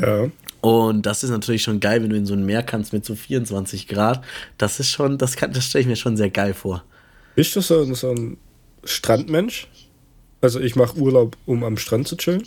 [0.00, 0.30] Ja.
[0.60, 3.14] Und das ist natürlich schon geil, wenn du in so ein Meer kannst mit so
[3.14, 4.24] 24 Grad.
[4.58, 6.82] Das ist schon, das, das stelle ich mir schon sehr geil vor.
[7.36, 8.36] Bist du so, so ein
[8.82, 9.68] Strandmensch?
[10.40, 12.42] Also ich mache Urlaub, um am Strand zu chillen?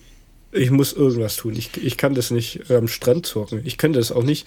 [0.53, 1.55] ich muss irgendwas tun.
[1.57, 3.63] Ich, ich kann das nicht am Strand zocken.
[3.65, 4.47] Ich könnte das auch nicht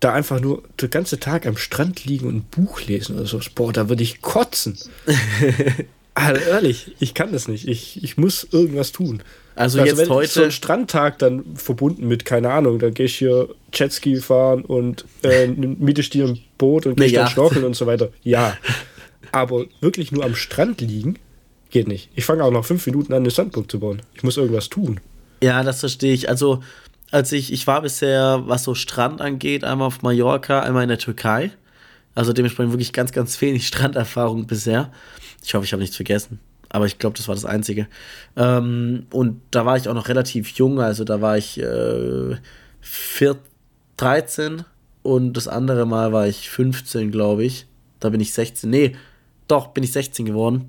[0.00, 3.40] da einfach nur den ganzen Tag am Strand liegen und ein Buch lesen oder so.
[3.54, 4.78] Boah, da würde ich kotzen.
[6.14, 7.66] also ehrlich, ich kann das nicht.
[7.66, 9.22] Ich, ich muss irgendwas tun.
[9.54, 10.32] Also, also jetzt wenn heute.
[10.32, 15.06] So ein Strandtag dann verbunden mit, keine Ahnung, dann gehe ich hier Jetski fahren und
[15.22, 18.10] äh, miete ich dir ein Boot und gehe dann schnorkeln und so weiter.
[18.22, 18.56] Ja.
[19.32, 21.18] Aber wirklich nur am Strand liegen,
[21.76, 22.08] geht nicht.
[22.14, 24.00] Ich fange auch nach fünf Minuten an, eine Sandburg zu bauen.
[24.14, 24.98] Ich muss irgendwas tun.
[25.42, 26.30] Ja, das verstehe ich.
[26.30, 26.62] Also,
[27.10, 30.98] als ich, ich war bisher, was so Strand angeht, einmal auf Mallorca, einmal in der
[30.98, 31.50] Türkei.
[32.14, 34.90] Also dementsprechend wirklich ganz, ganz wenig Stranderfahrung bisher.
[35.44, 36.40] Ich hoffe, ich habe nichts vergessen.
[36.70, 37.88] Aber ich glaube, das war das Einzige.
[38.36, 42.36] Ähm, und da war ich auch noch relativ jung, also da war ich äh,
[42.80, 43.36] 4,
[43.98, 44.64] 13
[45.02, 47.66] und das andere Mal war ich 15, glaube ich.
[48.00, 48.70] Da bin ich 16.
[48.70, 48.96] Nee,
[49.48, 50.68] doch, bin ich 16 geworden.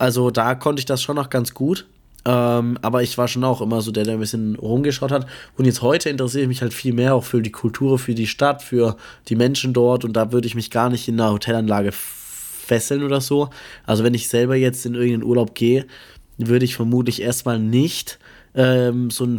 [0.00, 1.86] Also da konnte ich das schon noch ganz gut.
[2.24, 5.26] Ähm, aber ich war schon auch immer so der, der ein bisschen rumgeschaut hat.
[5.58, 8.26] Und jetzt heute interessiere ich mich halt viel mehr auch für die Kultur, für die
[8.26, 8.96] Stadt, für
[9.28, 10.04] die Menschen dort.
[10.04, 13.50] Und da würde ich mich gar nicht in einer Hotelanlage fesseln oder so.
[13.84, 15.86] Also wenn ich selber jetzt in irgendeinen Urlaub gehe,
[16.38, 18.18] würde ich vermutlich erstmal nicht
[18.54, 19.38] ähm, so ein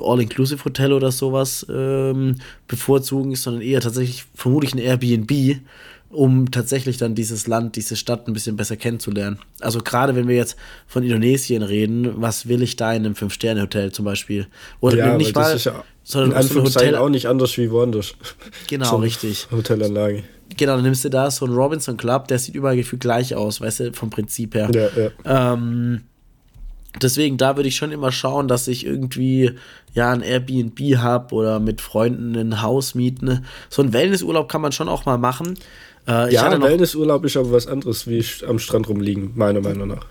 [0.00, 2.36] All-Inclusive-Hotel oder sowas ähm,
[2.66, 5.60] bevorzugen, sondern eher tatsächlich vermutlich ein Airbnb
[6.10, 9.38] um tatsächlich dann dieses Land, diese Stadt ein bisschen besser kennenzulernen.
[9.60, 10.56] Also gerade wenn wir jetzt
[10.86, 14.46] von Indonesien reden, was will ich da in einem Fünf-Sterne-Hotel zum Beispiel?
[14.80, 18.14] Oder ja, nicht mal, ja sondern in Anführungszeichen Hotel auch nicht anders wie woanders.
[18.66, 19.46] Genau, so richtig.
[19.50, 20.24] Hotelanlage.
[20.56, 23.60] Genau, dann nimmst du da so einen Robinson Club, der sieht überall gefühlt gleich aus,
[23.60, 24.70] weißt du, vom Prinzip her.
[24.74, 25.52] Ja, ja.
[25.52, 26.04] Ähm,
[27.02, 29.52] deswegen, da würde ich schon immer schauen, dass ich irgendwie
[29.92, 33.44] ja ein Airbnb habe oder mit Freunden ein Haus mieten.
[33.68, 35.58] So einen Wellnessurlaub kann man schon auch mal machen.
[36.08, 40.06] Äh, ja, Wellnessurlaub ist aber was anderes, wie am Strand rumliegen, meiner Meinung nach.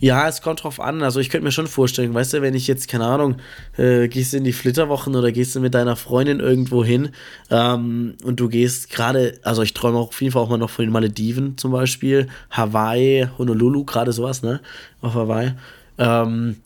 [0.00, 1.02] Ja, es kommt drauf an.
[1.02, 3.36] Also ich könnte mir schon vorstellen, weißt du, wenn ich jetzt, keine Ahnung,
[3.76, 7.10] äh, gehst du in die Flitterwochen oder gehst du mit deiner Freundin irgendwo hin
[7.50, 10.70] ähm, und du gehst gerade, also ich träume auch auf jeden Fall auch mal noch
[10.70, 14.60] von den Malediven zum Beispiel, Hawaii, Honolulu, gerade sowas, ne,
[15.02, 15.52] auf Hawaii.
[15.98, 16.56] Ähm,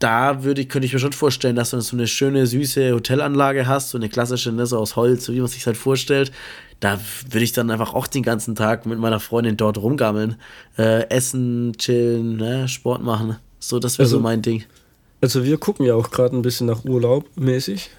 [0.00, 3.68] da würde ich, könnte ich mir schon vorstellen, dass du so eine schöne, süße Hotelanlage
[3.68, 6.32] hast, so eine klassische, ne, so aus Holz, so wie man sich halt vorstellt
[6.80, 10.36] da würde ich dann einfach auch den ganzen Tag mit meiner Freundin dort rumgammeln.
[10.78, 12.68] Äh, essen, chillen, ne?
[12.68, 13.36] Sport machen.
[13.58, 14.64] So, das wäre also, so mein Ding.
[15.20, 17.90] Also wir gucken ja auch gerade ein bisschen nach Urlaub mäßig.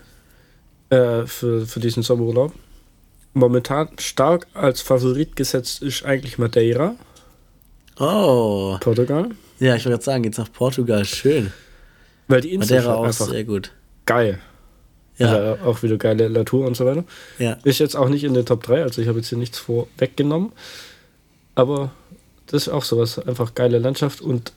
[0.90, 2.54] Äh, für, für diesen Sommerurlaub.
[3.34, 6.96] Momentan stark als Favorit gesetzt ist eigentlich Madeira.
[7.98, 8.78] Oh.
[8.80, 9.30] Portugal.
[9.60, 11.06] Ja, ich wollte gerade sagen, geht's nach Portugal.
[11.06, 11.54] Schön.
[12.28, 13.72] Weil die Insel Madeira ist auch sehr gut.
[14.06, 14.40] Geil.
[15.22, 15.58] Ja.
[15.66, 17.04] Auch wieder geile Natur und so weiter.
[17.40, 17.58] Ja.
[17.64, 20.52] Ist jetzt auch nicht in den Top 3, also ich habe jetzt hier nichts vorweggenommen.
[21.56, 21.92] Aber
[22.48, 24.54] das ist auch sowas, einfach geile Landschaft und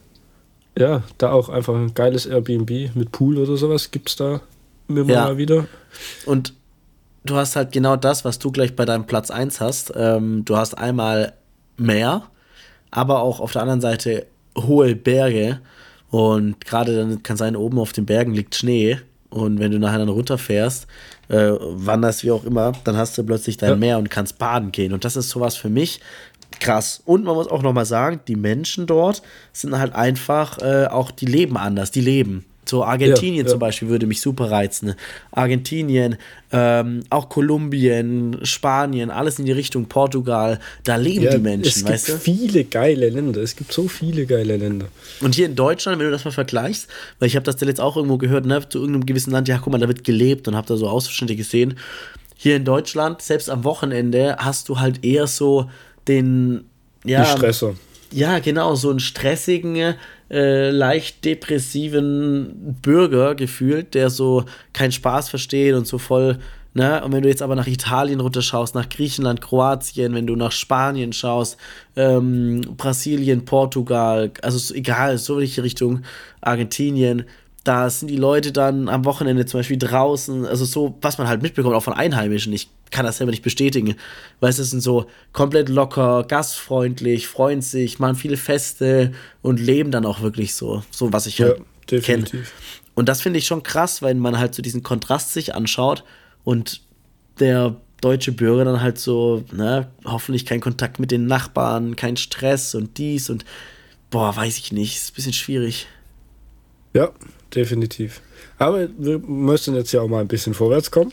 [0.77, 4.41] ja, da auch einfach ein geiles Airbnb mit Pool oder sowas gibt es da
[4.87, 5.23] immer ja.
[5.25, 5.67] mal wieder.
[6.25, 6.53] Und
[7.23, 9.93] du hast halt genau das, was du gleich bei deinem Platz 1 hast.
[9.95, 11.33] Ähm, du hast einmal
[11.77, 12.23] Meer,
[12.91, 15.59] aber auch auf der anderen Seite hohe Berge.
[16.09, 18.99] Und gerade dann kann sein, oben auf den Bergen liegt Schnee
[19.35, 20.87] und wenn du nachher dann runterfährst,
[21.27, 23.75] äh, wanderst wie auch immer, dann hast du plötzlich dein ja.
[23.75, 24.93] Meer und kannst baden gehen.
[24.93, 25.99] Und das ist sowas für mich
[26.61, 27.01] krass.
[27.05, 29.21] Und man muss auch nochmal sagen, die Menschen dort
[29.51, 32.45] sind halt einfach äh, auch, die leben anders, die leben.
[32.67, 33.49] So Argentinien ja, ja.
[33.49, 34.95] zum Beispiel würde mich super reizen.
[35.31, 36.17] Argentinien,
[36.51, 40.59] ähm, auch Kolumbien, Spanien, alles in die Richtung Portugal.
[40.83, 42.13] Da leben ja, die Menschen, weißt du?
[42.13, 43.41] Es gibt viele geile Länder.
[43.41, 44.87] Es gibt so viele geile Länder.
[45.21, 46.87] Und hier in Deutschland, wenn du das mal vergleichst,
[47.19, 49.71] weil ich habe das jetzt auch irgendwo gehört, ne, zu irgendeinem gewissen Land, ja, guck
[49.71, 51.77] mal, da wird gelebt und habe da so Ausschnitte gesehen.
[52.37, 55.69] Hier in Deutschland, selbst am Wochenende, hast du halt eher so
[56.07, 56.65] den,
[57.03, 57.75] ja, die Stresser.
[58.11, 59.95] Ja, genau, so einen stressigen,
[60.29, 66.39] äh, leicht depressiven Bürger gefühlt, der so keinen Spaß versteht und so voll,
[66.73, 67.03] ne?
[67.03, 71.13] Und wenn du jetzt aber nach Italien runterschaust, nach Griechenland, Kroatien, wenn du nach Spanien
[71.13, 71.57] schaust,
[71.95, 76.03] ähm, Brasilien, Portugal, also egal, so welche Richtung,
[76.41, 77.25] Argentinien,
[77.63, 81.41] da sind die Leute dann am Wochenende zum Beispiel draußen, also so, was man halt
[81.41, 82.53] mitbekommt, auch von Einheimischen.
[82.53, 83.95] Ich kann das selber nicht bestätigen.
[84.39, 90.05] Weil es sind so komplett locker, gastfreundlich, freuen sich, machen viele Feste und leben dann
[90.05, 92.25] auch wirklich so, so was ich ja, halt kenne.
[92.93, 96.03] Und das finde ich schon krass, weil man halt so diesen Kontrast sich anschaut
[96.43, 96.81] und
[97.39, 102.75] der deutsche Bürger dann halt so, ne, hoffentlich kein Kontakt mit den Nachbarn, kein Stress
[102.75, 103.45] und dies und
[104.09, 105.87] boah, weiß ich nicht, ist ein bisschen schwierig.
[106.93, 107.11] Ja,
[107.53, 108.21] definitiv.
[108.57, 111.11] Aber wir müssen jetzt ja auch mal ein bisschen vorwärts kommen.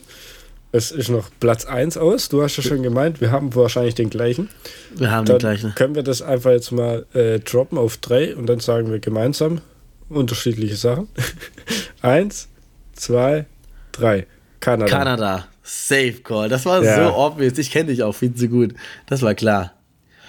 [0.75, 2.29] Es ist noch Platz 1 aus.
[2.29, 4.49] Du hast ja schon gemeint, wir haben wahrscheinlich den gleichen.
[4.95, 5.75] Wir haben dann den gleichen.
[5.75, 9.61] Können wir das einfach jetzt mal äh, droppen auf 3 und dann sagen wir gemeinsam,
[10.09, 11.09] unterschiedliche Sachen.
[12.01, 12.49] Eins,
[12.93, 13.45] zwei,
[13.91, 14.25] drei.
[14.59, 14.89] Kanada.
[14.89, 15.47] Kanada.
[15.61, 16.49] Safe Call.
[16.49, 16.95] Das war ja.
[16.95, 17.55] so obvious.
[17.59, 18.73] Ich kenne dich auch viel zu gut.
[19.05, 19.73] Das war klar.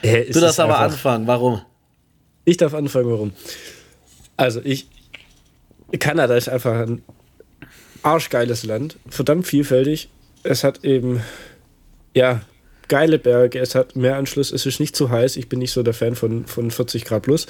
[0.03, 1.26] Äh, du darfst aber anfangen.
[1.26, 1.62] Warum?
[2.45, 3.32] Ich darf anfangen, warum?
[4.36, 4.88] Also, ich.
[5.99, 7.03] Kanada ist einfach ein
[8.03, 8.99] arschgeiles Land.
[9.09, 10.11] Verdammt vielfältig.
[10.45, 11.20] Es hat eben.
[12.14, 12.42] Ja,
[12.86, 15.36] geile Berge, es hat mehr Anschluss, es ist nicht zu heiß.
[15.36, 17.47] Ich bin nicht so der Fan von, von 40 Grad plus.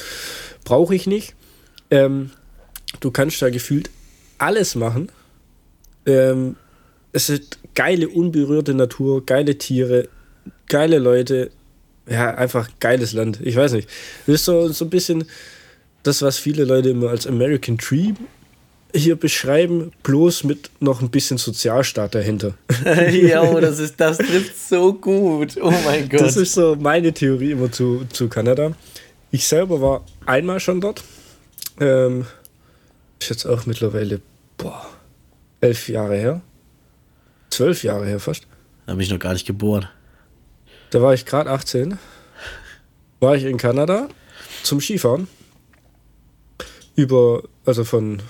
[0.64, 1.34] Brauche ich nicht.
[1.90, 2.30] Ähm,
[3.00, 3.90] du kannst da gefühlt
[4.38, 5.10] alles machen.
[6.06, 6.56] Ähm,
[7.12, 10.08] es ist geile, unberührte Natur, geile Tiere,
[10.66, 11.50] geile Leute.
[12.08, 13.40] Ja, einfach geiles Land.
[13.42, 13.88] Ich weiß nicht.
[14.26, 15.24] Das ist so, so ein bisschen
[16.02, 18.16] das, was viele Leute immer als American Dream
[18.94, 22.54] hier beschreiben, bloß mit noch ein bisschen Sozialstaat dahinter.
[23.10, 25.56] ja, das ist das trifft so gut.
[25.60, 26.20] Oh mein Gott.
[26.20, 28.72] Das ist so meine Theorie immer zu, zu Kanada.
[29.30, 31.02] Ich selber war einmal schon dort.
[31.80, 32.24] Ähm,
[33.20, 34.20] ist jetzt auch mittlerweile
[34.56, 34.86] boah,
[35.60, 36.40] elf Jahre her.
[37.50, 38.46] Zwölf Jahre her fast.
[38.86, 39.88] Da bin ich noch gar nicht geboren.
[40.90, 41.98] Da war ich gerade 18.
[43.18, 44.08] War ich in Kanada
[44.62, 45.26] zum Skifahren.
[46.94, 48.22] Über, also von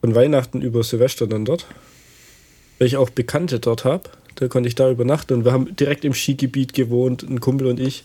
[0.00, 1.66] von Weihnachten über Silvester dann dort.
[2.78, 4.10] Weil ich auch Bekannte dort habe.
[4.36, 7.78] Da konnte ich da übernachten und wir haben direkt im Skigebiet gewohnt, ein Kumpel und
[7.78, 8.02] ich.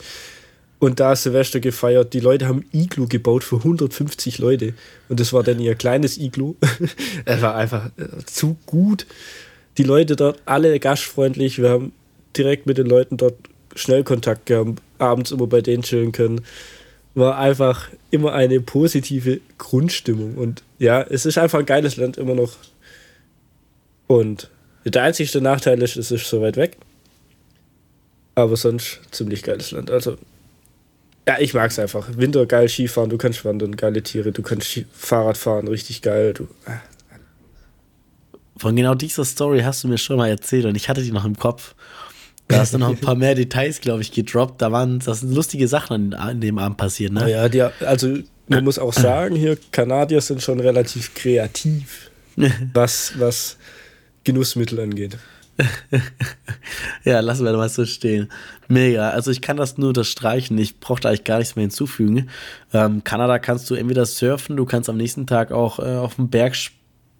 [0.79, 2.13] Und da Silvester gefeiert.
[2.13, 4.73] Die Leute haben Iglu gebaut für 150 Leute.
[5.07, 6.55] Und das war dann ihr kleines Iglu.
[7.25, 9.07] es war einfach äh, zu gut.
[9.77, 11.61] Die Leute dort alle gastfreundlich.
[11.61, 11.93] Wir haben
[12.35, 13.35] direkt mit den Leuten dort
[13.75, 16.41] schnell Kontakt gehabt, abends immer bei denen chillen können
[17.15, 20.35] war einfach immer eine positive Grundstimmung.
[20.35, 22.51] Und ja, es ist einfach ein geiles Land immer noch.
[24.07, 24.49] Und
[24.83, 26.77] der einzige Nachteil ist, es ist so weit weg.
[28.35, 29.89] Aber sonst ziemlich geiles Land.
[29.89, 30.17] Also,
[31.27, 32.05] ja, ich mag es einfach.
[32.17, 36.33] Winter geil Skifahren, du kannst wandern, geile Tiere, du kannst Fahrrad fahren, richtig geil.
[36.33, 36.81] Du, ah.
[38.57, 41.25] Von genau dieser Story hast du mir schon mal erzählt und ich hatte die noch
[41.25, 41.75] im Kopf.
[42.47, 44.61] Da hast du noch ein paar mehr Details, glaube ich, gedroppt.
[44.61, 47.29] Da waren das sind lustige Sachen an, dem Abend passiert, ne?
[47.29, 48.17] Ja, die, also
[48.47, 52.11] man muss auch sagen, hier Kanadier sind schon relativ kreativ,
[52.73, 53.57] was, was
[54.23, 55.17] Genussmittel angeht.
[57.05, 58.29] ja, lassen wir mal so stehen.
[58.67, 59.09] Mega.
[59.11, 60.57] Also ich kann das nur unterstreichen.
[60.57, 62.29] Ich brauche da eigentlich gar nichts mehr hinzufügen.
[62.73, 66.29] Ähm, Kanada kannst du entweder surfen, du kannst am nächsten Tag auch äh, auf den
[66.29, 66.55] Berg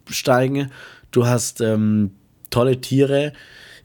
[0.10, 0.70] steigen.
[1.12, 2.12] Du hast ähm,
[2.50, 3.34] tolle Tiere.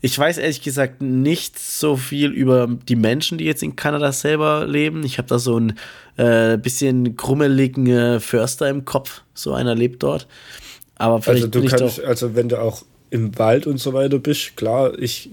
[0.02, 4.66] Ich weiß ehrlich gesagt nicht so viel über die Menschen, die jetzt in Kanada selber
[4.66, 5.04] leben.
[5.04, 5.78] Ich habe da so ein
[6.16, 9.22] äh, bisschen krummeligen äh, Förster im Kopf.
[9.34, 10.26] So einer lebt dort.
[10.96, 14.56] Aber vielleicht also du kannst, also wenn du auch im Wald und so weiter bist,
[14.56, 15.30] klar, ich,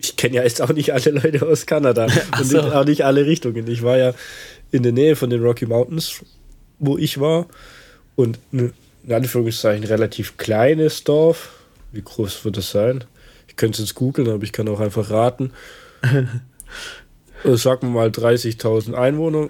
[0.00, 2.06] ich kenne ja jetzt auch nicht alle Leute aus Kanada
[2.38, 2.60] und so.
[2.60, 3.66] auch nicht alle Richtungen.
[3.68, 4.14] Ich war ja
[4.70, 6.20] in der Nähe von den Rocky Mountains,
[6.78, 7.46] wo ich war
[8.14, 8.72] und in
[9.08, 11.50] Anführungszeichen relativ kleines Dorf.
[11.92, 13.04] Wie groß wird das sein?
[13.48, 15.52] Ich könnte es jetzt googeln, aber ich kann auch einfach raten.
[17.44, 19.48] Also sagen wir mal 30.000 Einwohner.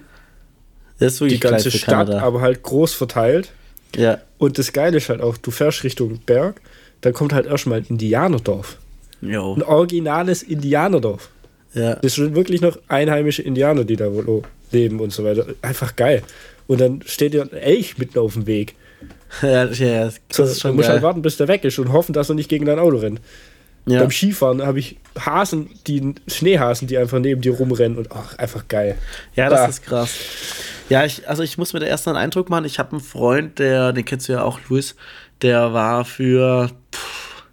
[0.99, 2.21] Das ist wirklich Die ganze Stadt, Kanada.
[2.21, 3.51] aber halt groß verteilt.
[3.95, 4.19] Ja.
[4.37, 6.61] Und das Geile ist halt auch, du fährst Richtung Berg,
[7.01, 8.77] dann kommt halt erstmal ein Indianerdorf.
[9.21, 9.55] Jo.
[9.55, 11.29] Ein originales Indianerdorf.
[11.73, 11.95] Ja.
[11.95, 15.45] Das sind wirklich noch einheimische Indianer, die da wohl leben und so weiter.
[15.61, 16.23] Einfach geil.
[16.67, 18.75] Und dann steht dir ein Elch mitten auf dem Weg.
[19.41, 21.91] Ja, ja, das so, ist schon Du musst halt warten, bis der weg ist und
[21.91, 23.21] hoffen, dass er nicht gegen dein Auto rennt.
[23.87, 24.01] Ja.
[24.01, 28.67] Beim Skifahren habe ich Hasen, die Schneehasen, die einfach neben dir rumrennen und ach, einfach
[28.67, 28.97] geil.
[29.35, 29.65] Ja, das ah.
[29.67, 30.15] ist krass.
[30.89, 32.65] Ja, ich, also ich muss mir da erst einen Eindruck machen.
[32.65, 34.95] Ich habe einen Freund, der, den kennst du ja auch, Luis,
[35.41, 37.43] der war für, pff,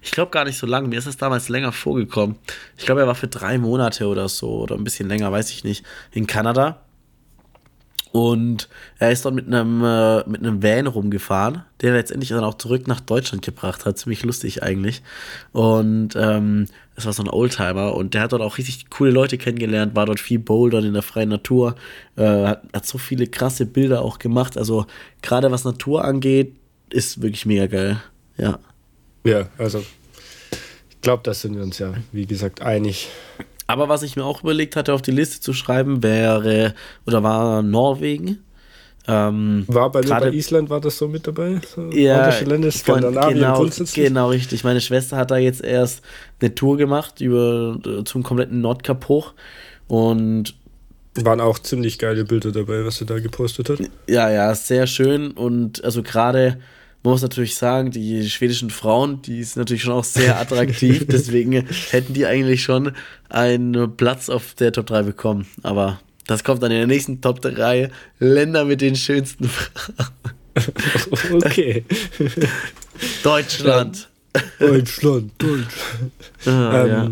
[0.00, 2.36] ich glaube gar nicht so lange, mir ist es damals länger vorgekommen.
[2.76, 5.64] Ich glaube, er war für drei Monate oder so oder ein bisschen länger, weiß ich
[5.64, 6.83] nicht, in Kanada.
[8.14, 8.68] Und
[9.00, 12.86] er ist dort mit einem, äh, mit einem Van rumgefahren, der letztendlich dann auch zurück
[12.86, 13.98] nach Deutschland gebracht hat.
[13.98, 15.02] Ziemlich lustig eigentlich.
[15.50, 19.36] Und ähm, das war so ein Oldtimer und der hat dort auch richtig coole Leute
[19.36, 21.74] kennengelernt, war dort viel bouldern in der freien Natur,
[22.14, 24.56] äh, hat, hat so viele krasse Bilder auch gemacht.
[24.56, 24.86] Also
[25.20, 26.54] gerade was Natur angeht,
[26.90, 28.00] ist wirklich mega geil.
[28.36, 28.60] Ja.
[29.24, 33.08] Ja, also ich glaube, da sind wir uns ja, wie gesagt, einig.
[33.66, 36.74] Aber was ich mir auch überlegt hatte, auf die Liste zu schreiben, wäre
[37.06, 38.40] oder war Norwegen.
[39.06, 41.60] Ähm, war bei, bei Island war das so mit dabei?
[41.74, 43.66] So ja, Länder, Skandinavien genau?
[43.94, 44.64] Genau, richtig.
[44.64, 46.02] Meine Schwester hat da jetzt erst
[46.40, 49.34] eine Tour gemacht über zum kompletten Nordkap hoch
[49.88, 50.54] und
[51.16, 53.78] waren auch ziemlich geile Bilder dabei, was sie da gepostet hat.
[54.08, 56.58] Ja, ja, sehr schön und also gerade
[57.04, 61.52] man muss natürlich sagen, die schwedischen Frauen, die sind natürlich schon auch sehr attraktiv, deswegen
[61.90, 62.92] hätten die eigentlich schon
[63.28, 65.46] einen Platz auf der Top 3 bekommen.
[65.62, 67.90] Aber Das kommt dann in der nächsten Top 3
[68.20, 70.24] Länder mit den schönsten Frauen.
[71.44, 71.84] okay.
[73.22, 74.08] Deutschland.
[74.58, 75.68] Deutschland, Deutschland.
[76.46, 77.10] Ah, ähm, ja.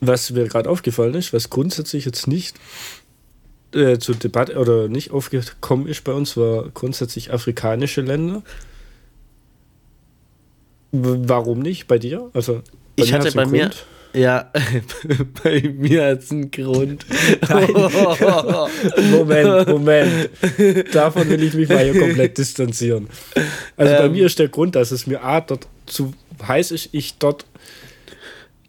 [0.00, 2.56] Was mir gerade aufgefallen ist, was grundsätzlich jetzt nicht
[3.74, 8.42] äh, zur Debatte oder nicht aufgekommen ist bei uns, war grundsätzlich afrikanische Länder.
[10.92, 12.30] Warum nicht bei dir?
[12.32, 12.62] Also
[12.96, 13.52] bei ich hatte bei Grund.
[13.52, 13.70] mir
[14.16, 14.50] ja,
[15.44, 17.04] bei mir hat es einen Grund.
[19.10, 20.30] Moment, Moment.
[20.94, 23.08] Davon will ich mich mal hier komplett distanzieren.
[23.76, 26.14] Also ähm, bei mir ist der Grund, dass es mir A, dort zu
[26.46, 27.44] heiß ist, ich dort.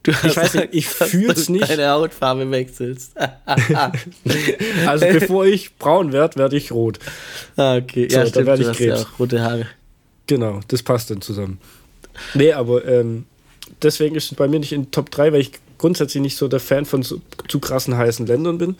[0.07, 1.69] Du ich weiß nicht, ich fühle es nicht.
[1.69, 3.11] Deine Hautfarbe wechselst.
[4.85, 6.97] also bevor ich braun werde, werde ich rot.
[7.57, 8.07] Ah, okay.
[8.09, 9.01] So, ja, dann werde ich Krebs.
[9.01, 9.67] Ja rote Haare.
[10.25, 11.59] Genau, das passt dann zusammen.
[12.33, 13.25] Nee, aber ähm,
[13.81, 16.61] deswegen ist es bei mir nicht in Top 3, weil ich grundsätzlich nicht so der
[16.61, 18.77] Fan von so, zu krassen heißen Ländern bin.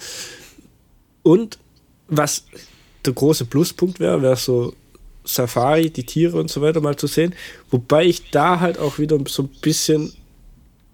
[1.24, 1.60] Und
[2.08, 2.46] was
[3.06, 4.74] der große Pluspunkt wäre, wäre so
[5.26, 7.36] Safari, die Tiere und so weiter mal zu sehen.
[7.70, 10.14] Wobei ich da halt auch wieder so ein bisschen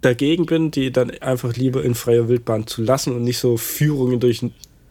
[0.06, 4.20] dagegen bin, die dann einfach lieber in freier Wildbahn zu lassen und nicht so Führungen
[4.20, 4.41] durch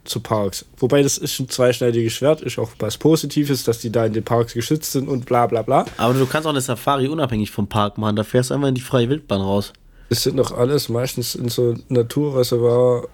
[0.03, 0.65] zu Parks.
[0.77, 4.23] Wobei das ist ein zweischneidiges Schwert, ist auch was Positives, dass die da in den
[4.23, 5.85] Parks geschützt sind und bla bla bla.
[5.97, 8.75] Aber du kannst auch eine Safari unabhängig vom Park machen, da fährst du einfach in
[8.75, 9.73] die freie Wildbahn raus.
[10.09, 13.07] Das sind doch alles meistens in so Naturreservoir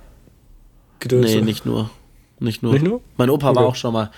[1.00, 1.36] Gedönse.
[1.36, 1.90] Nee, nicht nur.
[2.40, 2.74] Nicht nur.
[2.74, 3.02] Nicht nur?
[3.18, 3.60] Mein Opa okay.
[3.60, 4.12] war auch schon mal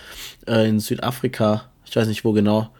[0.46, 2.70] äh, in Südafrika, ich weiß nicht wo genau.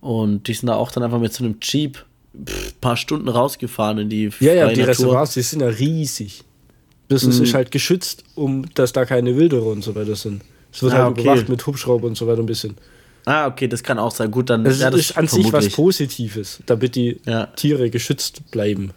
[0.00, 2.04] Und die sind da auch dann einfach mit so einem Jeep
[2.34, 2.46] ein
[2.80, 4.88] paar Stunden rausgefahren in die Ja, ja, die Natur.
[4.88, 6.42] Reservoirs, die sind ja riesig.
[7.08, 7.42] Das mhm.
[7.42, 10.42] ist halt geschützt, um dass da keine Wilderer und so weiter sind.
[10.72, 11.22] Es wird ah, halt okay.
[11.22, 12.76] überwacht mit Hubschrauber und so weiter ein bisschen.
[13.24, 14.30] Ah, okay, das kann auch sein.
[14.30, 17.46] Gut, dann das, ja, das ist an sich was Positives, damit die ja.
[17.46, 18.92] Tiere geschützt bleiben.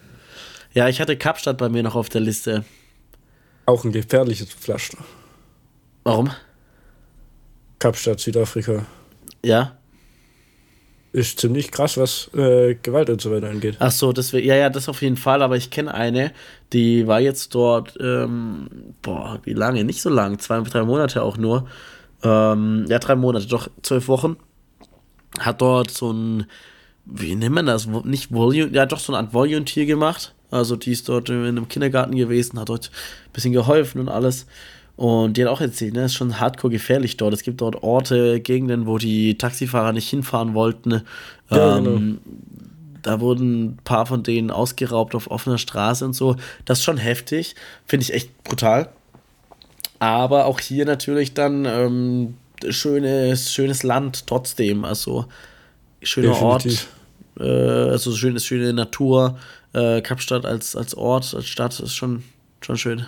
[0.73, 2.65] Ja, ich hatte Kapstadt bei mir noch auf der Liste.
[3.65, 4.97] Auch ein gefährliches Pflaster.
[6.03, 6.31] Warum?
[7.79, 8.85] Kapstadt, Südafrika.
[9.43, 9.77] Ja
[11.17, 13.77] ist ziemlich krass, was äh, Gewalt und so weiter angeht.
[13.79, 16.31] Ach so, das wär, ja, ja, das auf jeden Fall, aber ich kenne eine,
[16.73, 18.69] die war jetzt dort, ähm,
[19.01, 19.83] boah, wie lange?
[19.83, 21.67] Nicht so lang, zwei, drei Monate auch nur.
[22.23, 24.37] Ähm, ja, drei Monate, doch zwölf Wochen.
[25.39, 26.45] Hat dort so ein,
[27.05, 27.87] wie nennt man das?
[27.87, 30.35] Nicht Volume, ja, doch so eine Art Volunteer gemacht.
[30.51, 32.91] Also die ist dort in einem Kindergarten gewesen, hat dort
[33.25, 34.45] ein bisschen geholfen und alles.
[34.97, 37.33] Und die hat auch erzählt, ne, ist schon hardcore gefährlich dort.
[37.33, 41.03] Es gibt dort Orte, Gegenden, wo die Taxifahrer nicht hinfahren wollten.
[41.51, 42.17] Ja, ähm, genau.
[43.03, 46.35] Da wurden ein paar von denen ausgeraubt auf offener Straße und so.
[46.65, 47.55] Das ist schon heftig.
[47.85, 48.89] Finde ich echt brutal.
[49.99, 52.33] Aber auch hier natürlich dann ähm,
[52.67, 54.83] schönes, schönes Land trotzdem.
[54.83, 55.25] Also
[56.01, 56.87] schöner Definitiv.
[57.37, 57.47] Ort.
[57.47, 59.37] Äh, also schöne, schöne Natur.
[59.73, 62.23] Äh, Kapstadt als, als Ort, als Stadt ist schon,
[62.61, 63.05] schon schön.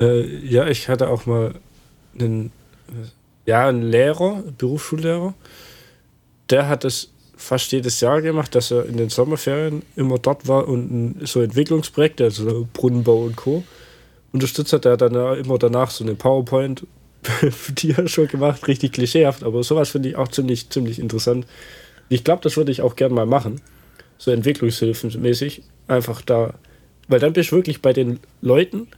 [0.00, 1.54] Äh, ja, ich hatte auch mal
[2.18, 2.52] einen,
[3.46, 5.34] ja, einen Lehrer, Berufsschullehrer,
[6.50, 10.66] der hat es fast jedes Jahr gemacht, dass er in den Sommerferien immer dort war
[10.68, 13.62] und so Entwicklungsprojekte, also Brunnenbau und Co.
[14.32, 14.84] unterstützt hat.
[14.86, 16.86] Er hat dann immer danach so eine PowerPoint,
[17.68, 21.46] die er schon gemacht, richtig klischeehaft, aber sowas finde ich auch ziemlich, ziemlich interessant.
[22.08, 23.60] Ich glaube, das würde ich auch gerne mal machen.
[24.18, 25.62] So entwicklungshilfenmäßig.
[25.88, 26.54] Einfach da.
[27.08, 28.88] Weil dann bist du wirklich bei den Leuten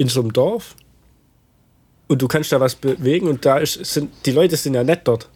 [0.00, 0.76] in so einem Dorf
[2.08, 5.02] und du kannst da was bewegen und da ist, sind die Leute sind ja nett
[5.04, 5.28] dort.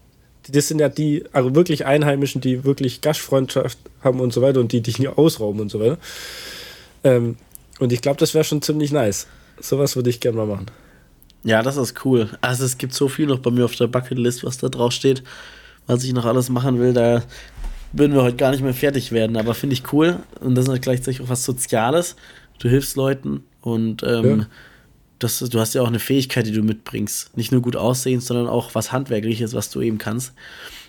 [0.49, 4.73] Das sind ja die, also wirklich Einheimischen, die wirklich Gastfreundschaft haben und so weiter und
[4.73, 5.99] die dich nie ausrauben und so weiter.
[7.05, 7.37] Ähm,
[7.79, 9.27] und ich glaube, das wäre schon ziemlich nice.
[9.61, 10.67] Sowas würde ich gerne mal machen.
[11.43, 12.31] Ja, das ist cool.
[12.41, 15.23] Also es gibt so viel noch bei mir auf der Bucketlist, was da drauf steht,
[15.87, 16.95] was ich noch alles machen will.
[16.95, 17.23] Da
[17.93, 20.21] würden wir heute gar nicht mehr fertig werden, aber finde ich cool.
[20.41, 22.17] Und das ist gleichzeitig auch was Soziales.
[22.59, 24.47] Du hilfst Leuten und ähm, ja.
[25.19, 27.37] das, du hast ja auch eine Fähigkeit, die du mitbringst.
[27.37, 30.33] Nicht nur gut aussehen, sondern auch was Handwerkliches, was du eben kannst.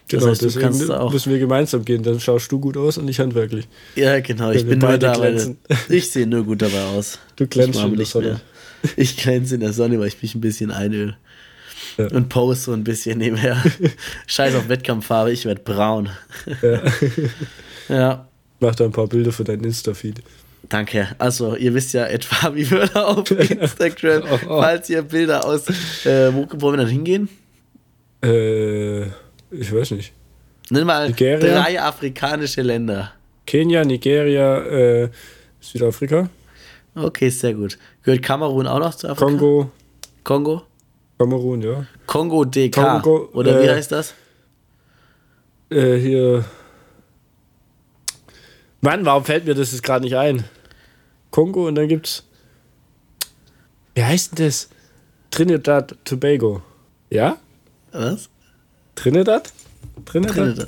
[0.07, 2.99] Das genau, heißt, du kannst auch müssen wir gemeinsam gehen, dann schaust du gut aus
[2.99, 3.67] und ich handwerklich.
[3.95, 5.57] Ja, genau, ich bin nur da, weil
[5.89, 7.17] ich sehe nur gut dabei aus.
[7.35, 8.41] Du glänzt in der Sonne.
[8.97, 11.17] Ich glänze in der Sonne, weil ich mich ein bisschen einöl.
[11.97, 12.07] Ja.
[12.07, 13.63] Und pose so ein bisschen nebenher.
[14.27, 16.09] Scheiß auf Wettkampffarbe, ich werde braun.
[16.61, 16.81] Ja.
[17.89, 18.27] ja.
[18.59, 20.21] Mach da ein paar Bilder für deinen Insta-Feed.
[20.69, 21.09] Danke.
[21.17, 24.61] Also, ihr wisst ja etwa, wie wir da auf Instagram, oh, oh.
[24.61, 25.67] falls ihr Bilder aus.
[26.05, 27.29] Äh, wo wollen wir dann hingehen?
[28.23, 29.03] Äh,
[29.51, 30.13] ich weiß nicht.
[30.69, 31.61] Nimm mal Nigeria?
[31.61, 33.11] drei afrikanische Länder.
[33.45, 35.09] Kenia, Nigeria, äh,
[35.59, 36.29] Südafrika.
[36.95, 37.77] Okay, sehr gut.
[38.03, 39.25] Gehört Kamerun auch noch zu Afrika?
[39.25, 39.71] Kongo.
[40.23, 40.63] Kongo?
[41.19, 41.85] Kamerun, ja.
[42.07, 42.73] Kongo DK.
[42.73, 44.13] Kongo, Oder wie äh, heißt das?
[45.69, 46.45] Äh, hier.
[48.85, 50.43] Mann, warum fällt mir das jetzt gerade nicht ein?
[51.31, 52.23] Kongo und dann gibt's.
[53.95, 54.69] Wie heißt denn das?
[55.31, 56.61] Trinidad Tobago.
[57.09, 57.37] Ja?
[57.91, 58.29] Was?
[58.93, 59.51] Trinidad?
[60.05, 60.35] Trinidad?
[60.35, 60.67] Trinidad.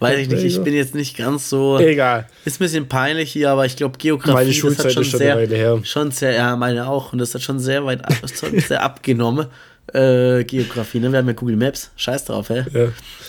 [0.00, 1.78] Weiß ich nicht, ich bin jetzt nicht ganz so.
[1.78, 2.26] Egal.
[2.44, 5.18] Ist ein bisschen peinlich hier, aber ich glaube, Geografie meine Schulzeit das hat schon, schon
[5.20, 7.12] sehr, schon sehr, ja, meine auch.
[7.12, 8.14] Und das hat schon sehr weit ab,
[8.68, 9.46] sehr abgenommen.
[9.94, 11.12] Äh, Geografie, ne?
[11.12, 11.92] Wir haben ja Google Maps.
[11.94, 12.64] Scheiß drauf, hä?
[12.72, 12.88] Ja.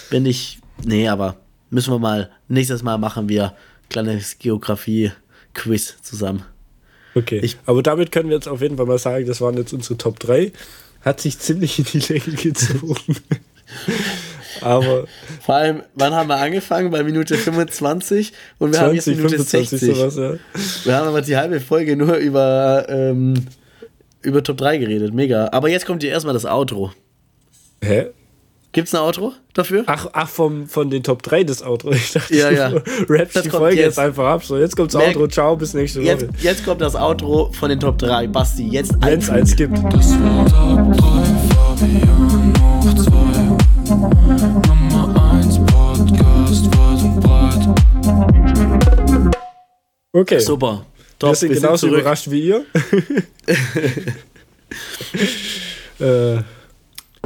[0.09, 0.59] Bin ich.
[0.83, 1.35] Nee, aber
[1.69, 2.31] müssen wir mal.
[2.47, 3.53] Nächstes Mal machen wir
[3.93, 6.43] kleines Geografie-Quiz zusammen.
[7.15, 7.39] Okay.
[7.43, 9.97] Ich, aber damit können wir jetzt auf jeden Fall mal sagen, das waren jetzt unsere
[9.97, 10.51] Top 3.
[11.01, 12.95] Hat sich ziemlich in die Länge gezogen.
[14.61, 15.05] aber.
[15.41, 16.89] Vor allem, wann haben wir angefangen?
[16.91, 19.95] Bei Minute 25 und wir 20, haben jetzt Minute 60.
[19.95, 20.35] Sowas, ja.
[20.85, 23.33] Wir haben aber die halbe Folge nur über, ähm,
[24.21, 25.13] über Top 3 geredet.
[25.13, 25.49] Mega.
[25.51, 26.91] Aber jetzt kommt hier erstmal das Outro.
[27.83, 28.07] Hä?
[28.73, 29.83] Gibt es ein Outro dafür?
[29.85, 31.91] Ach, ach vom, von den Top 3 das Outro.
[31.91, 32.69] Ich dachte, ja, ja.
[33.07, 33.85] rappst die Folge jetzt.
[33.85, 33.99] jetzt.
[33.99, 34.43] einfach ab.
[34.43, 35.27] So, jetzt kommt das Outro.
[35.27, 36.07] Ciao, bis nächste Woche.
[36.07, 38.25] Jetzt, jetzt kommt das Outro von den Top 3.
[38.29, 39.77] Basti, jetzt Wenn es eins gibt.
[39.93, 41.05] Das war Top 3,
[41.53, 43.13] Fabian hoch 2.
[44.89, 47.61] Nummer 1 Podcast weit und breit.
[50.13, 50.39] Okay.
[50.39, 50.83] Super.
[51.19, 52.65] Top, wir sind wir genauso sind überrascht wie ihr.
[56.39, 56.41] äh.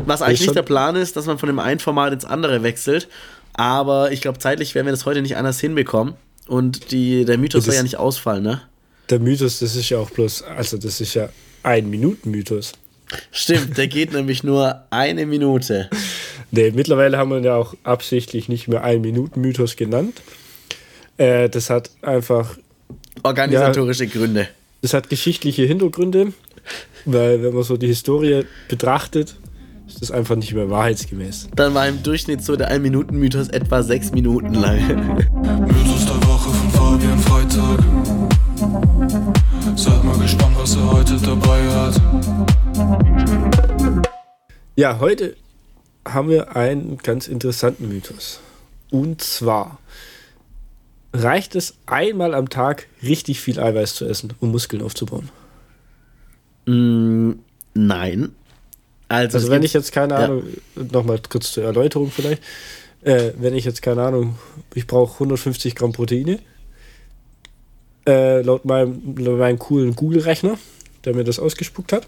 [0.06, 3.08] Was eigentlich nicht der Plan ist, dass man von dem einen Format ins andere wechselt.
[3.54, 6.14] Aber ich glaube, zeitlich werden wir das heute nicht anders hinbekommen.
[6.48, 8.62] Und die, der Mythos soll ja nicht ausfallen, ne?
[9.10, 11.30] Der Mythos, das ist ja auch bloß, also das ist ja
[11.64, 12.74] ein Minuten-Mythos.
[13.32, 15.90] Stimmt, der geht nämlich nur eine Minute.
[16.52, 20.22] Nee, mittlerweile haben wir ja auch absichtlich nicht mehr ein Minuten-Mythos genannt.
[21.18, 22.58] Äh, das hat einfach.
[23.24, 24.48] Organisatorische ja, Gründe.
[24.82, 26.34] Das hat geschichtliche Hintergründe,
[27.06, 29.36] weil, wenn man so die Historie betrachtet,
[29.88, 31.48] ist das einfach nicht mehr wahrheitsgemäß.
[31.56, 34.80] Dann war im Durchschnitt so der 1-Minuten-Mythos etwa 6 Minuten lang.
[35.16, 37.80] Mythos der Woche von Fabian Freitag.
[39.78, 42.02] Seid mal gespannt, was er heute dabei hat.
[44.76, 45.36] Ja, heute
[46.06, 48.42] haben wir einen ganz interessanten Mythos.
[48.92, 49.80] Und zwar
[51.14, 55.30] reicht es einmal am Tag richtig viel Eiweiß zu essen, um Muskeln aufzubauen?
[56.66, 57.40] Mm,
[57.74, 58.36] nein.
[59.10, 60.44] Also, also wenn ich jetzt keine Ahnung,
[60.76, 60.84] ja.
[60.92, 62.42] nochmal kurz zur Erläuterung vielleicht,
[63.02, 64.38] äh, wenn ich jetzt keine Ahnung,
[64.74, 66.40] ich brauche 150 Gramm Proteine,
[68.06, 70.58] äh, laut meinem, laut meinem coolen Google-Rechner,
[71.06, 72.08] der mir das ausgespuckt hat.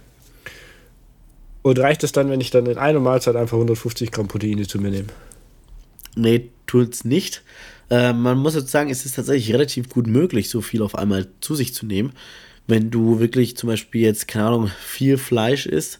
[1.61, 4.79] Und reicht es dann, wenn ich dann in einer Mahlzeit einfach 150 Gramm Proteine zu
[4.79, 5.07] mir nehme?
[6.15, 7.43] Nee, tut's nicht.
[7.89, 11.27] Äh, man muss jetzt sagen, es ist tatsächlich relativ gut möglich, so viel auf einmal
[11.41, 12.13] zu sich zu nehmen.
[12.67, 15.99] Wenn du wirklich zum Beispiel jetzt, keine Ahnung, viel Fleisch isst,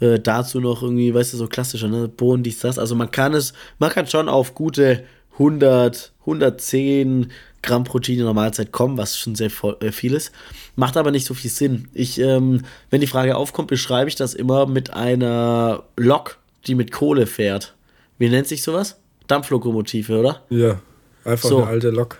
[0.00, 2.08] äh, dazu noch irgendwie, weißt du, so klassischer, ne?
[2.08, 2.78] Bohnen, dies, das.
[2.78, 7.30] Also man kann es, man kann schon auf gute 100, 110
[7.62, 10.32] Gramm Protein in der Mahlzeit kommen, was schon sehr äh, viel ist.
[10.76, 11.88] Macht aber nicht so viel Sinn.
[11.92, 16.92] Ich, ähm, wenn die Frage aufkommt, beschreibe ich das immer mit einer Lok, die mit
[16.92, 17.74] Kohle fährt.
[18.18, 18.98] Wie nennt sich sowas?
[19.26, 20.42] Dampflokomotive, oder?
[20.48, 20.80] Ja,
[21.24, 21.58] einfach so.
[21.58, 22.18] eine alte Lok.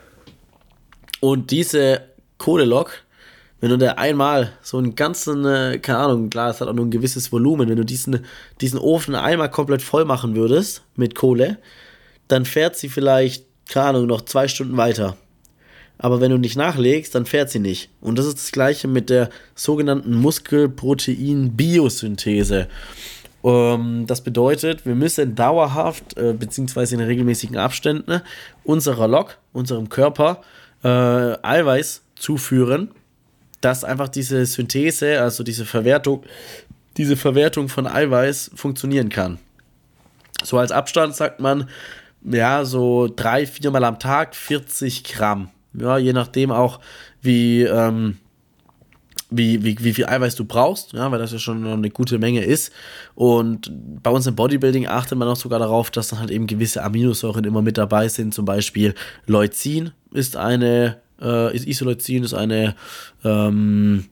[1.20, 2.02] Und diese
[2.38, 3.02] Kohlelok
[3.60, 6.86] wenn du da einmal so einen ganzen, äh, keine Ahnung, klar, es hat auch nur
[6.86, 8.24] ein gewisses Volumen, wenn du diesen,
[8.60, 11.58] diesen Ofen einmal komplett voll machen würdest mit Kohle,
[12.28, 15.16] dann fährt sie vielleicht, keine Ahnung, noch zwei Stunden weiter.
[15.98, 17.88] Aber wenn du nicht nachlegst, dann fährt sie nicht.
[18.02, 22.68] Und das ist das gleiche mit der sogenannten Muskelprotein-Biosynthese.
[23.42, 28.20] Ähm, das bedeutet, wir müssen dauerhaft, äh, beziehungsweise in regelmäßigen Abständen,
[28.64, 30.42] unserer Lok, unserem Körper,
[30.84, 32.90] äh, Eiweiß zuführen
[33.60, 36.24] dass einfach diese Synthese, also diese Verwertung,
[36.96, 39.38] diese Verwertung von Eiweiß funktionieren kann.
[40.44, 41.68] So als Abstand sagt man,
[42.22, 45.50] ja, so drei, viermal am Tag 40 Gramm.
[45.74, 46.80] Ja, je nachdem auch,
[47.20, 48.16] wie, ähm,
[49.30, 52.44] wie, wie, wie viel Eiweiß du brauchst, ja, weil das ja schon eine gute Menge
[52.44, 52.72] ist.
[53.14, 53.70] Und
[54.02, 57.44] bei uns im Bodybuilding achtet man auch sogar darauf, dass dann halt eben gewisse Aminosäuren
[57.44, 58.34] immer mit dabei sind.
[58.34, 58.94] Zum Beispiel
[59.26, 62.74] Leucin ist eine äh, ist Isoleucin ist eine
[63.24, 64.06] ähm,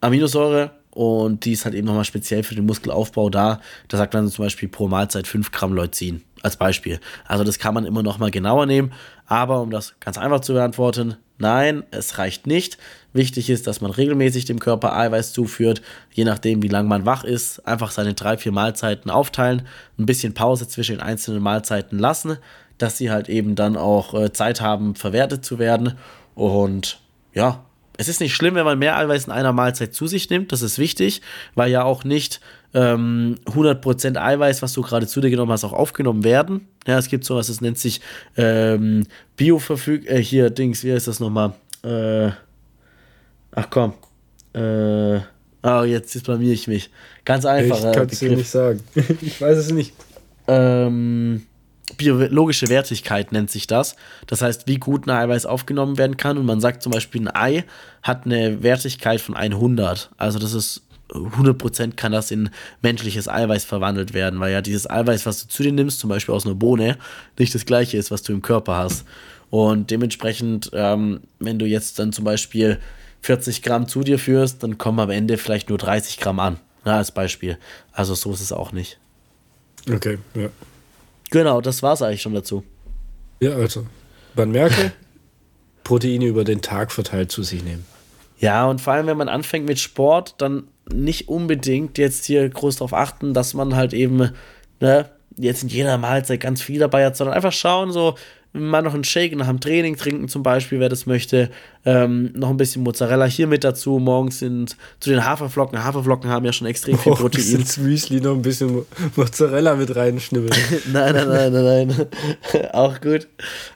[0.00, 3.60] Aminosäure und die ist halt eben nochmal speziell für den Muskelaufbau da.
[3.88, 7.00] Da sagt man zum Beispiel pro Mahlzeit 5 Gramm Leucin als Beispiel.
[7.26, 8.92] Also das kann man immer nochmal genauer nehmen,
[9.26, 12.78] aber um das ganz einfach zu beantworten, nein, es reicht nicht.
[13.12, 17.24] Wichtig ist, dass man regelmäßig dem Körper Eiweiß zuführt, je nachdem, wie lange man wach
[17.24, 19.66] ist, einfach seine drei, vier Mahlzeiten aufteilen,
[19.98, 22.38] ein bisschen Pause zwischen den einzelnen Mahlzeiten lassen
[22.78, 25.94] dass sie halt eben dann auch äh, Zeit haben, verwertet zu werden.
[26.34, 27.00] Und
[27.34, 27.64] ja,
[27.96, 30.52] es ist nicht schlimm, wenn man mehr Eiweiß in einer Mahlzeit zu sich nimmt.
[30.52, 31.22] Das ist wichtig,
[31.54, 32.40] weil ja auch nicht
[32.74, 36.68] ähm, 100% Eiweiß, was du gerade zu dir genommen hast, auch aufgenommen werden.
[36.86, 38.00] Ja, es gibt sowas, das nennt sich
[38.36, 39.06] ähm,
[39.36, 40.06] Bioverfüg...
[40.10, 41.54] Äh, hier, Dings, wie heißt das nochmal?
[41.82, 42.30] Äh,
[43.52, 43.94] ach komm.
[44.52, 45.20] Äh,
[45.68, 46.90] Oh, jetzt blamier ich mich.
[47.24, 47.78] Ganz einfach.
[47.78, 48.80] Ich kann es dir nicht sagen.
[49.20, 49.94] ich weiß es nicht.
[50.46, 51.44] Ähm,
[51.96, 53.96] biologische Wertigkeit nennt sich das.
[54.26, 56.38] Das heißt, wie gut ein Eiweiß aufgenommen werden kann.
[56.38, 57.64] Und man sagt zum Beispiel, ein Ei
[58.02, 60.10] hat eine Wertigkeit von 100.
[60.16, 62.50] Also das ist 100% kann das in
[62.82, 66.34] menschliches Eiweiß verwandelt werden, weil ja dieses Eiweiß, was du zu dir nimmst, zum Beispiel
[66.34, 66.98] aus einer Bohne,
[67.38, 69.04] nicht das gleiche ist, was du im Körper hast.
[69.50, 72.80] Und dementsprechend, ähm, wenn du jetzt dann zum Beispiel
[73.22, 76.92] 40 Gramm zu dir führst, dann kommen am Ende vielleicht nur 30 Gramm an, na,
[76.92, 77.56] ne, als Beispiel.
[77.92, 78.98] Also so ist es auch nicht.
[79.88, 80.48] Okay, ja.
[81.30, 82.64] Genau, das war es eigentlich schon dazu.
[83.40, 83.86] Ja, also,
[84.34, 84.92] man merke,
[85.84, 87.84] Proteine über den Tag verteilt zu sich nehmen.
[88.38, 92.76] Ja, und vor allem, wenn man anfängt mit Sport, dann nicht unbedingt jetzt hier groß
[92.76, 94.30] darauf achten, dass man halt eben,
[94.80, 98.16] ne, jetzt in jeder Mahlzeit ganz viel dabei hat, sondern einfach schauen, so,
[98.56, 101.50] mal noch einen Shake nach dem Training trinken, zum Beispiel, wer das möchte.
[101.84, 104.00] Ähm, noch ein bisschen Mozzarella hier mit dazu.
[104.00, 105.84] Morgens sind zu den Haferflocken.
[105.84, 107.42] Haferflocken haben ja schon extrem viel Protein.
[107.42, 108.82] Morgens ins Müsli noch ein bisschen
[109.14, 110.52] Mozzarella mit reinschnibbeln.
[110.92, 112.66] nein, nein, nein, nein, nein.
[112.72, 113.28] Auch gut.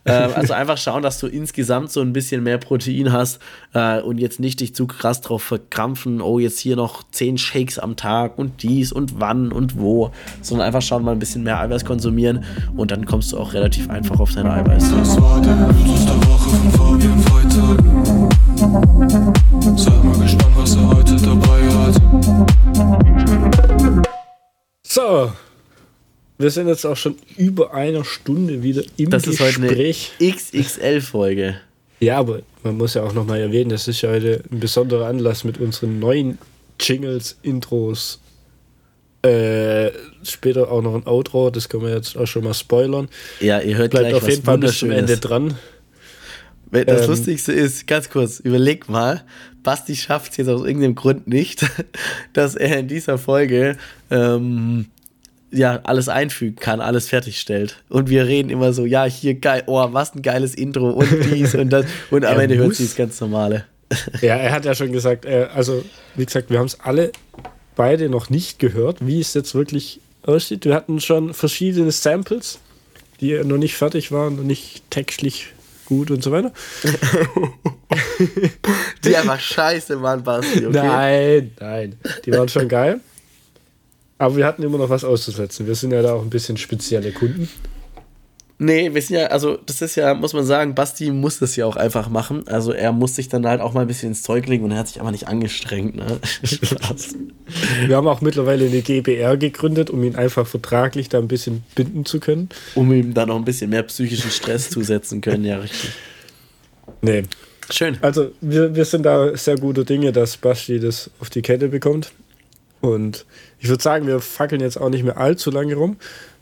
[0.06, 3.38] Ähm, also einfach schauen, dass du insgesamt so ein bisschen mehr Protein hast
[3.74, 6.20] äh, und jetzt nicht dich zu krass drauf verkrampfen.
[6.20, 10.10] Oh, jetzt hier noch zehn Shakes am Tag und dies und wann und wo.
[10.42, 12.44] Sondern einfach schauen, mal ein bisschen mehr Eiweiß konsumieren
[12.76, 14.69] und dann kommst du auch relativ einfach auf deine Eiweiß.
[14.78, 17.78] Das war der der Woche von Fabian Freitag.
[19.78, 21.94] Seid mal gespannt, was er heute dabei hat.
[24.82, 25.32] So,
[26.38, 30.12] wir sind jetzt auch schon über einer Stunde wieder im das Gespräch.
[30.18, 31.60] Das ist heute eine XXL-Folge.
[32.00, 35.44] Ja, aber man muss ja auch nochmal erwähnen, das ist ja heute ein besonderer Anlass
[35.44, 36.38] mit unseren neuen
[36.80, 38.20] Jingles, Intros,
[39.22, 39.90] äh,
[40.22, 43.08] später auch noch ein Outro, das können wir jetzt auch schon mal spoilern.
[43.40, 45.54] Ja, ihr hört Bleibt gleich auf jeden Fall bis zum Ende dran.
[46.70, 49.24] Das ähm, Lustigste ist, ganz kurz, überleg mal,
[49.62, 51.66] Basti schafft es jetzt aus irgendeinem Grund nicht,
[52.32, 53.76] dass er in dieser Folge
[54.10, 54.86] ähm,
[55.50, 57.82] ja alles einfügen kann, alles fertigstellt.
[57.88, 61.54] Und wir reden immer so, ja, hier geil, oh, was ein geiles Intro und dies
[61.54, 61.86] und das.
[62.10, 63.64] Und am Ende hört sie das ganz normale.
[64.20, 67.10] Ja, er hat ja schon gesagt, äh, also wie gesagt, wir haben es alle
[67.80, 70.66] beide noch nicht gehört, wie es jetzt wirklich aussieht.
[70.66, 72.58] Wir hatten schon verschiedene Samples,
[73.22, 75.46] die noch nicht fertig waren und nicht textlich
[75.86, 76.52] gut und so weiter.
[79.04, 80.66] die einfach scheiße waren, Basti.
[80.66, 80.76] Okay?
[80.76, 81.98] Nein, nein.
[82.26, 83.00] Die waren schon geil.
[84.18, 85.66] Aber wir hatten immer noch was auszusetzen.
[85.66, 87.48] Wir sind ja da auch ein bisschen spezielle Kunden.
[88.62, 91.64] Nee, wir sind ja, also das ist ja, muss man sagen, Basti muss das ja
[91.64, 92.46] auch einfach machen.
[92.46, 94.76] Also er muss sich dann halt auch mal ein bisschen ins Zeug legen und er
[94.76, 95.96] hat sich aber nicht angestrengt.
[95.96, 96.20] Ne?
[97.86, 102.04] wir haben auch mittlerweile eine GBR gegründet, um ihn einfach vertraglich da ein bisschen binden
[102.04, 102.50] zu können.
[102.74, 105.92] Um ihm dann noch ein bisschen mehr psychischen Stress zusetzen können, ja, richtig.
[107.00, 107.22] Nee.
[107.70, 107.96] Schön.
[108.02, 112.12] Also wir, wir sind da sehr gute Dinge, dass Basti das auf die Kette bekommt.
[112.82, 113.24] Und
[113.58, 115.96] ich würde sagen, wir fackeln jetzt auch nicht mehr allzu lange rum.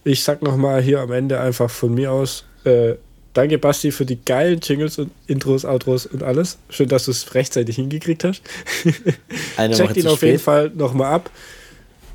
[0.05, 2.95] Ich sag nochmal hier am Ende einfach von mir aus, äh,
[3.35, 6.59] danke Basti für die geilen Jingles und Intros, Outros und alles.
[6.71, 8.43] Schön, dass du es rechtzeitig hingekriegt hast.
[9.57, 10.31] Checkt ihn auf spät.
[10.31, 11.31] jeden Fall nochmal ab.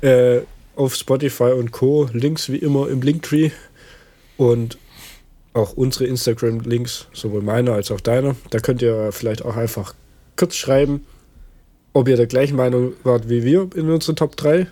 [0.00, 0.40] Äh,
[0.76, 2.08] auf Spotify und Co.
[2.12, 3.50] Links wie immer im Linktree.
[4.36, 4.76] Und
[5.54, 8.34] auch unsere Instagram-Links, sowohl meiner als auch deiner.
[8.50, 9.94] Da könnt ihr vielleicht auch einfach
[10.36, 11.06] kurz schreiben,
[11.92, 14.66] ob ihr der gleichen Meinung wart wie wir in unseren Top 3,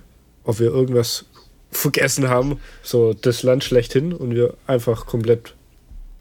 [0.45, 1.25] ob wir irgendwas
[1.73, 5.55] vergessen haben, so das Land schlechthin und wir einfach komplett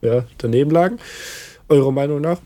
[0.02, 0.98] ja, daneben lagen.
[1.70, 2.40] Eurer Meinung nach?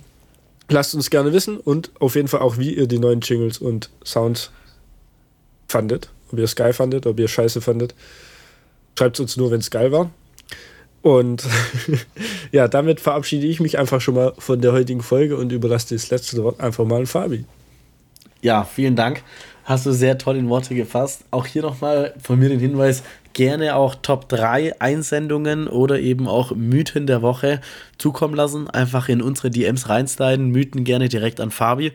[0.70, 3.92] Lasst uns gerne wissen und auf jeden Fall auch, wie ihr die neuen Jingles und
[4.04, 4.52] Sounds
[5.68, 6.10] fandet.
[6.32, 7.94] Ob ihr es geil fandet, ob ihr scheiße fandet.
[8.98, 10.10] Schreibt es uns nur, wenn es geil war.
[11.04, 11.46] Und
[12.52, 16.10] ja, damit verabschiede ich mich einfach schon mal von der heutigen Folge und überlasse das
[16.10, 17.46] letzte Wort einfach mal an Fabi.
[18.42, 19.22] Ja, vielen Dank
[19.66, 21.26] hast du sehr toll in Worte gefasst.
[21.32, 26.56] Auch hier nochmal von mir den Hinweis, gerne auch Top 3 Einsendungen oder eben auch
[26.56, 27.60] Mythen der Woche
[27.98, 28.70] zukommen lassen.
[28.70, 31.92] Einfach in unsere DMs reinsliden, Mythen gerne direkt an Fabi,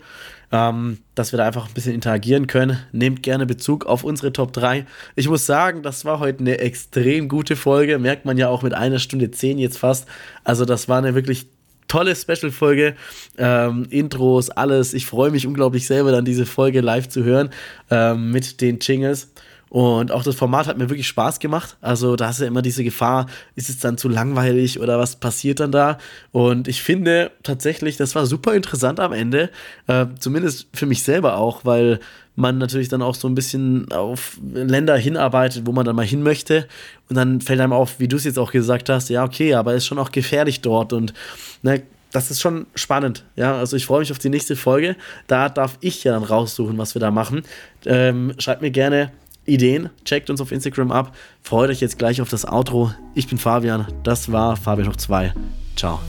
[0.53, 2.79] ähm, dass wir da einfach ein bisschen interagieren können.
[2.93, 4.85] Nehmt gerne Bezug auf unsere Top 3.
[5.17, 8.75] Ich muss sagen, das war heute eine extrem gute Folge, merkt man ja auch mit
[8.75, 10.07] einer Stunde 10 jetzt fast.
[10.45, 11.47] Also das war eine wirklich
[11.91, 12.95] tolle Special-Folge.
[13.37, 14.95] Ähm, Intros, alles.
[14.95, 17.51] Ich freue mich unglaublich selber, dann diese Folge live zu hören
[17.91, 19.33] ähm, mit den Jingles.
[19.71, 21.77] Und auch das Format hat mir wirklich Spaß gemacht.
[21.81, 25.61] Also da du ja immer diese Gefahr, ist es dann zu langweilig oder was passiert
[25.61, 25.99] dann da?
[26.33, 29.51] Und ich finde tatsächlich, das war super interessant am Ende.
[29.87, 32.01] Äh, zumindest für mich selber auch, weil
[32.41, 36.23] man natürlich dann auch so ein bisschen auf Länder hinarbeitet, wo man dann mal hin
[36.23, 36.67] möchte.
[37.09, 39.75] Und dann fällt einem auf, wie du es jetzt auch gesagt hast, ja, okay, aber
[39.75, 40.93] ist schon auch gefährlich dort.
[40.93, 41.15] Und
[41.63, 43.25] ne, das ist schon spannend.
[43.37, 44.97] Ja, also ich freue mich auf die nächste Folge.
[45.27, 47.43] Da darf ich ja dann raussuchen, was wir da machen.
[47.87, 49.13] Ähm, schreibt mir gerne
[49.47, 51.15] Ideen, checkt uns auf Instagram ab.
[51.43, 52.93] Freut euch jetzt gleich auf das Outro.
[53.15, 55.33] Ich bin Fabian, das war Fabian hoch 2.
[55.77, 56.01] Ciao.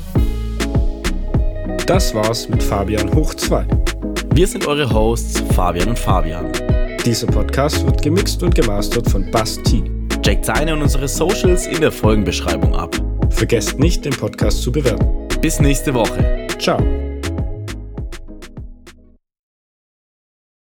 [1.86, 3.68] Das war's mit Fabian hoch 2.
[4.34, 6.52] Wir sind eure Hosts Fabian und Fabian.
[7.06, 9.84] Dieser Podcast wird gemixt und gemastert von Basti.
[10.22, 12.96] Checkt seine und unsere Socials in der Folgenbeschreibung ab.
[13.30, 15.28] Vergesst nicht, den Podcast zu bewerten.
[15.42, 16.48] Bis nächste Woche.
[16.60, 16.82] Ciao.